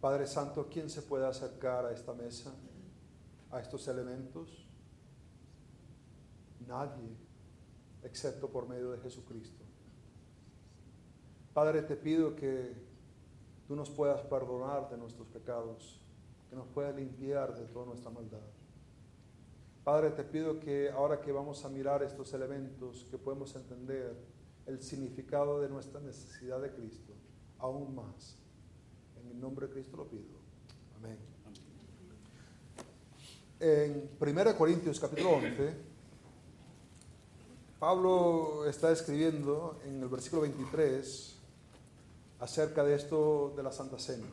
Padre 0.00 0.26
Santo, 0.26 0.66
¿quién 0.70 0.88
se 0.88 1.02
puede 1.02 1.26
acercar 1.26 1.84
a 1.84 1.92
esta 1.92 2.14
mesa, 2.14 2.54
a 3.50 3.60
estos 3.60 3.86
elementos? 3.86 4.66
Nadie, 6.66 7.16
excepto 8.02 8.48
por 8.48 8.68
medio 8.68 8.90
de 8.92 8.98
Jesucristo. 8.98 9.64
Padre, 11.52 11.82
te 11.82 11.96
pido 11.96 12.34
que 12.36 12.74
tú 13.66 13.76
nos 13.76 13.90
puedas 13.90 14.20
perdonar 14.22 14.88
de 14.90 14.96
nuestros 14.96 15.28
pecados, 15.28 16.00
que 16.48 16.56
nos 16.56 16.66
puedas 16.68 16.94
limpiar 16.94 17.54
de 17.54 17.66
toda 17.66 17.86
nuestra 17.86 18.10
maldad. 18.10 18.38
Padre, 19.84 20.10
te 20.10 20.24
pido 20.24 20.60
que 20.60 20.90
ahora 20.90 21.20
que 21.20 21.32
vamos 21.32 21.64
a 21.64 21.68
mirar 21.68 22.02
estos 22.02 22.32
elementos, 22.34 23.06
que 23.10 23.18
podemos 23.18 23.54
entender 23.56 24.16
el 24.66 24.82
significado 24.82 25.60
de 25.60 25.68
nuestra 25.68 26.00
necesidad 26.00 26.60
de 26.60 26.70
Cristo 26.72 27.14
aún 27.58 27.94
más 27.94 28.40
en 29.30 29.40
nombre 29.40 29.66
de 29.66 29.72
Cristo 29.72 29.96
lo 29.96 30.08
pido. 30.08 30.40
Amén. 30.96 31.18
En 33.60 34.10
1 34.18 34.56
Corintios 34.56 34.98
capítulo 34.98 35.32
11, 35.32 35.74
Pablo 37.80 38.66
está 38.66 38.92
escribiendo 38.92 39.80
en 39.86 40.02
el 40.02 40.08
versículo 40.10 40.42
23 40.42 41.34
acerca 42.38 42.84
de 42.84 42.94
esto 42.94 43.54
de 43.56 43.62
la 43.62 43.72
Santa 43.72 43.98
Cena. 43.98 44.26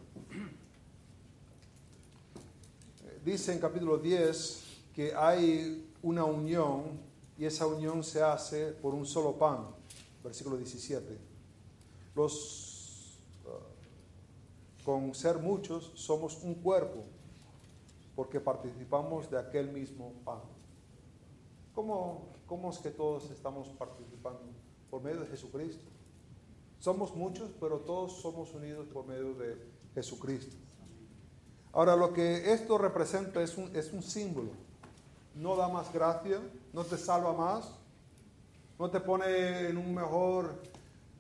Dice 3.23 3.53
en 3.53 3.59
capítulo 3.59 3.99
10 3.99 4.63
que 4.93 5.15
hay 5.15 5.89
una 6.03 6.25
unión 6.25 6.99
y 7.37 7.45
esa 7.45 7.65
unión 7.67 8.03
se 8.03 8.21
hace 8.21 8.73
por 8.73 8.93
un 8.93 9.05
solo 9.05 9.37
pan, 9.37 9.65
versículo 10.21 10.57
17. 10.57 11.17
Los 12.15 13.17
con 14.83 15.15
ser 15.15 15.37
muchos 15.37 15.93
somos 15.95 16.43
un 16.43 16.55
cuerpo, 16.55 17.05
porque 18.13 18.41
participamos 18.41 19.31
de 19.31 19.39
aquel 19.39 19.71
mismo 19.71 20.11
pan. 20.25 20.56
¿Cómo, 21.77 22.29
¿Cómo 22.47 22.71
es 22.71 22.79
que 22.79 22.89
todos 22.89 23.29
estamos 23.29 23.69
participando? 23.69 24.41
Por 24.89 25.03
medio 25.03 25.19
de 25.19 25.27
Jesucristo. 25.27 25.85
Somos 26.79 27.15
muchos, 27.15 27.51
pero 27.59 27.81
todos 27.81 28.19
somos 28.19 28.51
unidos 28.55 28.87
por 28.87 29.05
medio 29.05 29.35
de 29.35 29.55
Jesucristo. 29.93 30.55
Ahora, 31.73 31.95
lo 31.95 32.13
que 32.13 32.51
esto 32.51 32.79
representa 32.79 33.43
es 33.43 33.59
un, 33.59 33.75
es 33.75 33.93
un 33.93 34.01
símbolo. 34.01 34.49
No 35.35 35.55
da 35.55 35.67
más 35.67 35.93
gracia, 35.93 36.41
no 36.73 36.83
te 36.83 36.97
salva 36.97 37.33
más, 37.33 37.69
no 38.79 38.89
te 38.89 38.99
pone 38.99 39.69
en 39.69 39.77
una 39.77 40.01
mejor 40.01 40.55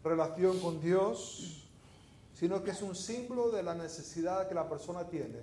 relación 0.03 0.59
con 0.59 0.81
Dios, 0.81 1.69
sino 2.33 2.63
que 2.63 2.71
es 2.71 2.81
un 2.81 2.95
símbolo 2.95 3.51
de 3.51 3.61
la 3.61 3.75
necesidad 3.75 4.49
que 4.49 4.55
la 4.55 4.67
persona 4.67 5.07
tiene 5.07 5.39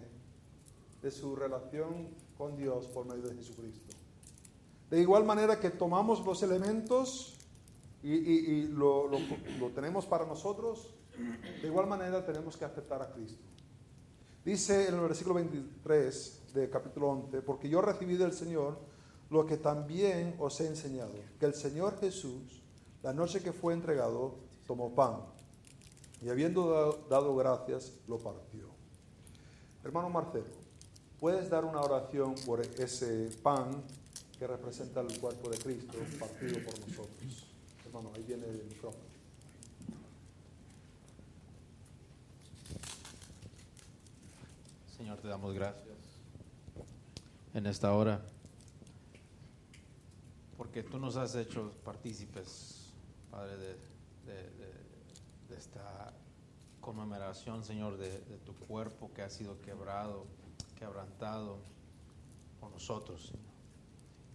de 1.01 1.11
su 1.12 1.37
relación 1.37 2.09
con 2.37 2.57
Dios 2.57 2.87
por 2.89 3.07
medio 3.07 3.29
de 3.29 3.37
Jesucristo. 3.37 4.04
De 4.95 5.01
igual 5.01 5.25
manera 5.25 5.59
que 5.59 5.71
tomamos 5.71 6.25
los 6.25 6.41
elementos 6.45 7.35
y, 8.01 8.63
lo, 8.69 9.11
tenemos 9.75 10.07
para 10.07 10.25
nosotros, 10.25 10.95
de 11.61 11.67
igual 11.67 11.89
manera 11.89 12.25
tenemos 12.25 12.57
que 12.57 12.65
aceptar 12.65 13.03
a 13.03 13.11
Cristo. 13.11 13.43
Dice 14.45 14.87
en 14.87 14.95
el 14.95 15.01
versículo 15.01 15.35
23 15.35 16.43
de 16.55 16.71
capítulo 16.71 17.09
11, 17.09 17.43
porque 17.43 17.69
yo 17.69 17.81
recibí 17.81 18.15
del 18.15 18.33
Señor 18.33 18.79
lo 19.31 19.45
que 19.45 19.57
también 19.57 20.37
os 20.39 20.61
he 20.61 20.69
enseñado, 20.69 21.15
que 21.41 21.47
el 21.47 21.55
Señor 21.55 21.99
Jesús, 21.99 22.63
la 23.03 23.13
noche 23.13 23.43
que 23.43 23.53
fue 23.53 23.75
entregado, 23.75 24.37
tomó 24.65 24.95
pan 24.95 25.17
y 26.23 26.29
habiendo 26.29 27.05
dado, 27.11 27.35
gracias, 27.35 27.95
lo 28.07 28.19
partió. 28.19 28.69
Hermano 29.83 30.09
Marcelo, 30.09 30.55
¿puedes 31.19 31.51
dar 31.51 31.65
una 31.65 31.81
oración 31.81 32.37
por 32.47 32.61
ese 32.61 33.31
pan 33.43 33.83
que 34.39 34.47
representa 34.47 35.01
el 35.01 35.18
cuerpo 35.18 35.49
de 35.49 35.59
Cristo 35.59 35.99
partido 36.18 36.64
por 36.64 36.78
nosotros? 36.80 37.47
Hermano, 37.87 38.11
ahí 38.14 38.22
viene 38.22 38.47
el 38.47 38.64
micrófono. 38.64 39.05
Señor, 44.97 45.18
te 45.18 45.28
damos 45.28 45.55
gracias 45.55 45.97
en 47.55 47.66
esta 47.66 47.93
hora 47.93 48.20
porque 50.57 50.82
tú 50.82 50.99
nos 50.99 51.16
has 51.16 51.35
hecho 51.35 51.72
partícipes, 51.85 52.93
Padre, 53.30 53.57
de, 53.57 53.76
esta 55.57 56.12
conmemoración, 56.80 57.62
Señor, 57.62 57.97
de, 57.97 58.18
tu 58.45 58.55
cuerpo 58.55 59.12
que 59.14 59.22
ha 59.22 59.30
sido 59.30 59.61
quebrado, 59.61 60.26
quebrantado 60.76 61.59
por 62.61 62.72
nosotros. 62.72 63.32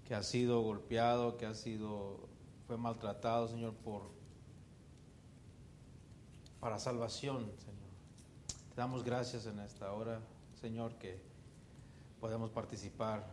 Que 0.09 0.15
ha 0.15 0.23
sido 0.23 0.61
golpeado, 0.61 1.37
que 1.37 1.45
ha 1.45 1.53
sido, 1.53 2.27
fue 2.65 2.77
maltratado, 2.77 3.47
Señor, 3.47 3.75
por, 3.75 4.09
para 6.59 6.79
salvación, 6.79 7.51
Señor. 7.59 7.91
Te 8.73 8.75
damos 8.75 9.03
gracias 9.03 9.45
en 9.45 9.59
esta 9.59 9.93
hora, 9.93 10.19
Señor, 10.59 10.95
que 10.95 11.21
podemos 12.19 12.49
participar 12.49 13.23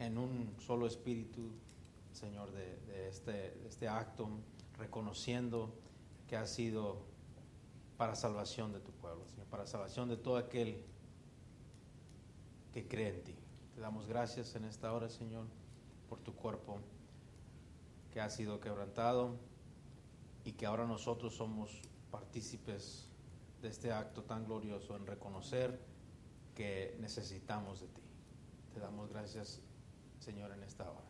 en 0.00 0.18
un 0.18 0.52
solo 0.58 0.84
espíritu, 0.88 1.52
Señor, 2.10 2.50
de, 2.50 3.08
este, 3.08 3.64
este 3.64 3.86
acto, 3.86 4.28
reconociendo 4.78 5.72
que 6.26 6.36
ha 6.36 6.46
sido 6.46 7.02
para 7.96 8.16
salvación 8.16 8.72
de 8.72 8.80
tu 8.80 8.90
pueblo, 8.90 9.24
Señor, 9.28 9.46
para 9.46 9.64
salvación 9.64 10.08
de 10.08 10.16
todo 10.16 10.38
aquel 10.38 10.84
que 12.72 12.88
cree 12.88 13.10
en 13.10 13.22
ti. 13.22 13.36
Te 13.76 13.80
damos 13.80 14.08
gracias 14.08 14.56
en 14.56 14.64
esta 14.64 14.92
hora, 14.92 15.08
Señor, 15.08 15.46
por 16.08 16.18
tu 16.20 16.34
cuerpo 16.34 16.78
que 18.12 18.20
ha 18.20 18.30
sido 18.30 18.60
quebrantado 18.60 19.36
y 20.44 20.52
que 20.52 20.66
ahora 20.66 20.86
nosotros 20.86 21.34
somos 21.34 21.80
partícipes 22.10 23.06
de 23.60 23.68
este 23.68 23.92
acto 23.92 24.22
tan 24.22 24.44
glorioso 24.46 24.96
en 24.96 25.06
reconocer 25.06 25.78
que 26.54 26.96
necesitamos 27.00 27.80
de 27.80 27.86
ti. 27.88 28.02
Te 28.74 28.80
damos 28.80 29.10
gracias, 29.10 29.60
Señor, 30.20 30.52
en 30.52 30.62
esta 30.62 30.90
hora. 30.90 31.08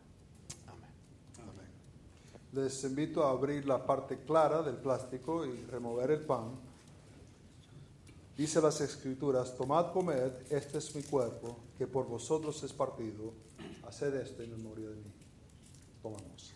Les 2.51 2.83
invito 2.83 3.23
a 3.23 3.29
abrir 3.29 3.67
la 3.67 3.85
parte 3.85 4.23
clara 4.23 4.63
del 4.63 4.77
plástico 4.77 5.45
y 5.45 5.65
remover 5.65 6.09
el 6.09 6.21
pan. 6.25 6.59
Dice 8.35 8.59
las 8.59 8.81
escrituras, 8.81 9.55
tomad, 9.55 9.91
comed, 9.91 10.31
este 10.49 10.79
es 10.79 10.95
mi 10.95 11.03
cuerpo, 11.03 11.57
que 11.77 11.85
por 11.85 12.07
vosotros 12.07 12.63
es 12.63 12.73
partido, 12.73 13.33
haced 13.89 14.13
esto 14.13 14.43
en 14.43 14.51
memoria 14.51 14.87
de 14.87 14.95
mí. 14.97 15.11
Tomamos. 16.03 16.53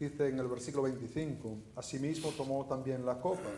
Dice 0.00 0.28
en 0.28 0.38
el 0.40 0.48
versículo 0.48 0.82
25, 0.82 1.58
asimismo 1.76 2.30
tomó 2.30 2.66
también 2.66 3.06
la 3.06 3.20
copa 3.20 3.50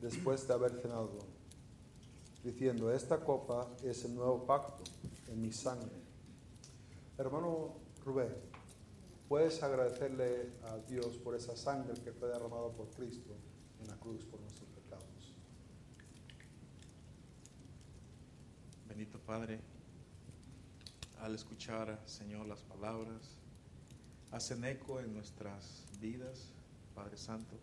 después 0.00 0.46
de 0.46 0.54
haber 0.54 0.72
cenado, 0.82 1.20
diciendo, 2.42 2.92
esta 2.92 3.20
copa 3.20 3.68
es 3.82 4.04
el 4.04 4.14
nuevo 4.16 4.44
pacto 4.44 4.82
en 5.28 5.40
mi 5.40 5.52
sangre. 5.52 5.96
Hermano 7.16 7.86
Rubén, 8.04 8.55
puedes 9.28 9.62
agradecerle 9.62 10.52
a 10.64 10.78
Dios 10.88 11.16
por 11.18 11.34
esa 11.34 11.56
sangre 11.56 11.94
que 12.02 12.12
fue 12.12 12.28
derramada 12.28 12.70
por 12.70 12.90
Cristo 12.90 13.34
en 13.80 13.88
la 13.88 13.96
cruz 13.96 14.24
por 14.24 14.40
nuestros 14.40 14.68
pecados. 14.70 15.34
Bendito 18.88 19.18
Padre, 19.18 19.60
al 21.20 21.34
escuchar, 21.34 22.00
Señor, 22.06 22.46
las 22.46 22.62
palabras, 22.62 23.36
hacen 24.30 24.64
eco 24.64 25.00
en 25.00 25.12
nuestras 25.14 25.84
vidas, 26.00 26.52
Padre 26.94 27.16
Santo. 27.16 27.56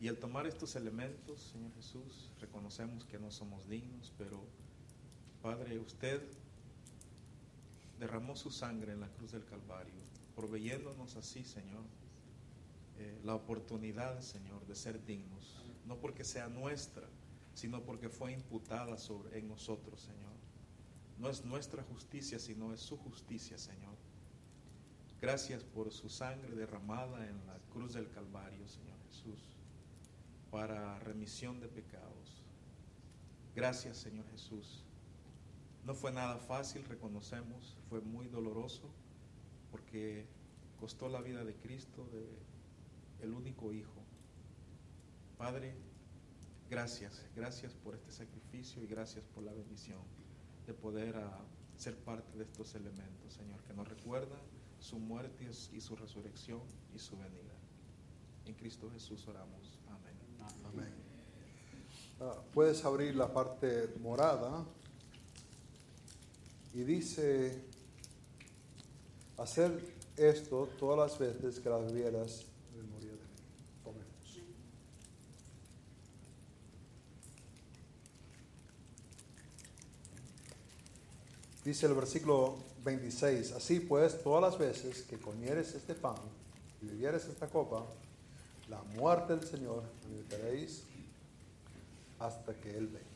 Y 0.00 0.08
al 0.08 0.18
tomar 0.18 0.46
estos 0.46 0.76
elementos, 0.76 1.40
Señor 1.52 1.72
Jesús, 1.74 2.32
reconocemos 2.40 3.04
que 3.04 3.18
no 3.18 3.30
somos 3.30 3.68
dignos, 3.68 4.12
pero 4.16 4.40
Padre, 5.42 5.78
usted 5.78 6.22
derramó 7.98 8.36
su 8.36 8.50
sangre 8.50 8.92
en 8.92 9.00
la 9.00 9.08
cruz 9.08 9.32
del 9.32 9.44
Calvario, 9.44 9.94
proveyéndonos 10.38 11.16
así, 11.16 11.42
Señor, 11.42 11.82
eh, 12.96 13.20
la 13.24 13.34
oportunidad, 13.34 14.20
Señor, 14.20 14.64
de 14.68 14.76
ser 14.76 15.04
dignos, 15.04 15.56
no 15.84 15.96
porque 15.96 16.22
sea 16.22 16.48
nuestra, 16.48 17.08
sino 17.54 17.82
porque 17.82 18.08
fue 18.08 18.34
imputada 18.34 18.98
sobre, 18.98 19.36
en 19.36 19.48
nosotros, 19.48 20.00
Señor. 20.00 20.36
No 21.18 21.28
es 21.28 21.44
nuestra 21.44 21.82
justicia, 21.82 22.38
sino 22.38 22.72
es 22.72 22.78
su 22.78 22.96
justicia, 22.98 23.58
Señor. 23.58 23.96
Gracias 25.20 25.64
por 25.64 25.90
su 25.90 26.08
sangre 26.08 26.54
derramada 26.54 27.26
en 27.26 27.44
la 27.48 27.58
cruz 27.72 27.94
del 27.94 28.08
Calvario, 28.08 28.68
Señor 28.68 28.96
Jesús, 29.08 29.40
para 30.52 31.00
remisión 31.00 31.58
de 31.58 31.66
pecados. 31.66 32.44
Gracias, 33.56 33.96
Señor 33.96 34.24
Jesús. 34.30 34.84
No 35.84 35.96
fue 35.96 36.12
nada 36.12 36.38
fácil, 36.38 36.84
reconocemos, 36.84 37.76
fue 37.88 38.00
muy 38.00 38.28
doloroso, 38.28 38.88
porque 39.70 40.26
costó 40.78 41.08
la 41.08 41.20
vida 41.20 41.44
de 41.44 41.54
Cristo, 41.54 42.06
de 42.12 42.26
el 43.24 43.32
único 43.32 43.72
Hijo. 43.72 44.02
Padre, 45.36 45.74
gracias, 46.70 47.24
gracias 47.34 47.74
por 47.74 47.94
este 47.94 48.12
sacrificio 48.12 48.82
y 48.82 48.86
gracias 48.86 49.24
por 49.34 49.42
la 49.44 49.52
bendición 49.52 50.00
de 50.66 50.74
poder 50.74 51.16
ah, 51.16 51.44
ser 51.76 51.96
parte 51.96 52.36
de 52.36 52.44
estos 52.44 52.74
elementos, 52.74 53.34
Señor, 53.34 53.62
que 53.62 53.72
nos 53.72 53.88
recuerda 53.88 54.36
su 54.80 54.98
muerte 54.98 55.48
y 55.72 55.80
su 55.80 55.96
resurrección 55.96 56.60
y 56.94 56.98
su 56.98 57.16
venida. 57.16 57.54
En 58.46 58.54
Cristo 58.54 58.90
Jesús 58.90 59.26
oramos. 59.28 59.78
Amén. 59.88 60.16
Amén. 60.64 60.94
Ah, 62.20 62.42
puedes 62.52 62.84
abrir 62.84 63.14
la 63.14 63.32
parte 63.32 63.94
morada 64.00 64.64
y 66.74 66.82
dice, 66.82 67.64
hacer 69.38 69.80
esto 70.16 70.68
todas 70.78 70.98
las 70.98 71.18
veces 71.18 71.60
que 71.60 71.70
las 71.70 71.92
vieras 71.92 72.44
memoria 72.76 73.12
de 73.12 73.16
mí. 73.16 73.22
Tomemos. 73.84 74.40
Dice 81.64 81.86
el 81.86 81.94
versículo 81.94 82.56
26. 82.84 83.52
Así 83.52 83.80
pues, 83.80 84.22
todas 84.22 84.42
las 84.42 84.58
veces 84.58 85.02
que 85.02 85.18
comieres 85.18 85.74
este 85.74 85.94
pan 85.94 86.16
y 86.82 86.86
bebieres 86.86 87.26
esta 87.26 87.48
copa, 87.48 87.86
la 88.68 88.82
muerte 88.82 89.36
del 89.36 89.46
Señor 89.46 89.84
meditaréis 90.10 90.82
hasta 92.18 92.54
que 92.54 92.70
Él 92.76 92.88
venga. 92.88 93.06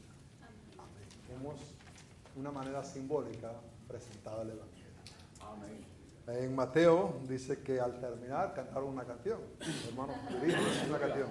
Amén. 0.79 1.41
Hemos 1.41 1.61
una 2.37 2.51
manera 2.51 2.85
simbólica 2.85 3.53
presentada 3.89 4.43
el 4.43 4.51
Evangelio. 4.51 4.93
Amén. 5.41 5.92
En 6.39 6.55
Mateo 6.55 7.21
dice 7.29 7.63
que 7.63 7.81
al 7.81 8.01
terminar 8.01 8.55
cantaron 8.55 8.89
una 8.89 9.05
canción. 9.05 9.39
Hermano, 9.89 10.15
una 10.89 10.99
canción. 10.99 11.29